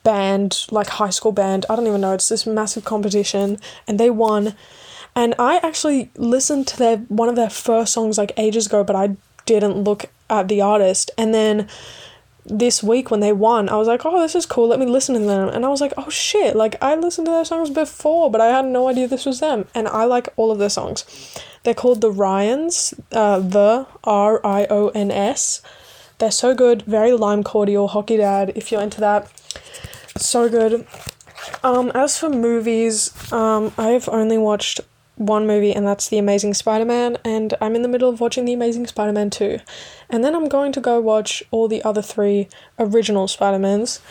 [0.04, 1.66] band, like, high school band.
[1.70, 2.14] I don't even know.
[2.14, 3.58] It's this massive competition.
[3.88, 4.56] And they won
[5.16, 8.96] and I actually listened to their one of their first songs like ages ago, but
[8.96, 11.12] I didn't look at the artist.
[11.18, 11.68] And then
[12.46, 14.68] this week when they won, I was like, oh, this is cool.
[14.68, 15.50] Let me listen to them.
[15.50, 18.48] And I was like, oh shit, like I listened to their songs before, but I
[18.48, 19.66] had no idea this was them.
[19.74, 21.06] And I like all of their songs.
[21.64, 25.62] They're called the Rions, uh, the R I O N S.
[26.18, 29.32] They're so good, very Lime Cordiale, hockey dad, if you're into that.
[30.18, 30.86] So good.
[31.64, 34.82] Um, as for movies, um, I've only watched
[35.16, 38.46] one movie, and that's The Amazing Spider Man, and I'm in the middle of watching
[38.46, 39.60] The Amazing Spider Man 2.
[40.10, 42.48] And then I'm going to go watch all the other three
[42.80, 44.02] original Spider Mans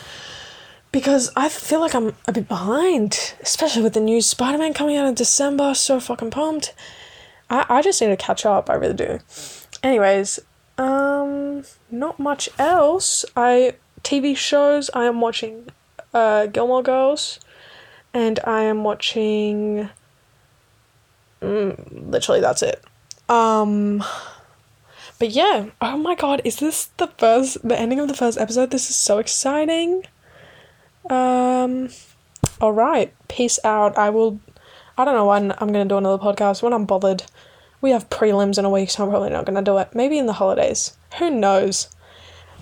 [0.92, 4.96] because I feel like I'm a bit behind, especially with the new Spider Man coming
[4.96, 5.74] out in December.
[5.74, 6.74] So fucking pumped.
[7.50, 9.18] I, I just need to catch up, I really do.
[9.82, 10.38] Anyways,
[10.78, 13.24] um, not much else.
[13.36, 14.90] I TV shows.
[14.94, 15.68] I am watching
[16.14, 17.40] uh, Gilmore Girls,
[18.12, 19.88] and I am watching
[21.42, 22.82] Mm, literally, that's it.
[23.28, 24.04] Um,
[25.18, 28.70] but yeah, oh my god, is this the first, the ending of the first episode?
[28.70, 30.04] This is so exciting.
[31.10, 31.88] Um,
[32.60, 33.98] all right, peace out.
[33.98, 34.40] I will.
[34.96, 36.62] I don't know when I'm gonna do another podcast.
[36.62, 37.24] When I'm bothered.
[37.80, 39.92] We have prelims in a week, so I'm probably not gonna do it.
[39.92, 40.96] Maybe in the holidays.
[41.18, 41.88] Who knows?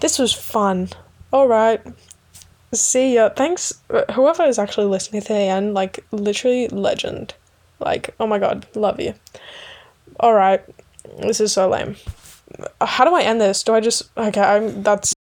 [0.00, 0.88] This was fun.
[1.30, 1.82] All right.
[2.72, 3.28] See ya.
[3.28, 3.74] Thanks,
[4.14, 5.74] whoever is actually listening to the end.
[5.74, 7.34] Like literally legend.
[7.80, 9.14] Like, oh my god, love you.
[10.22, 10.62] Alright,
[11.18, 11.96] this is so lame.
[12.80, 13.62] How do I end this?
[13.62, 14.10] Do I just.
[14.16, 14.82] Okay, I'm.
[14.82, 15.14] That's.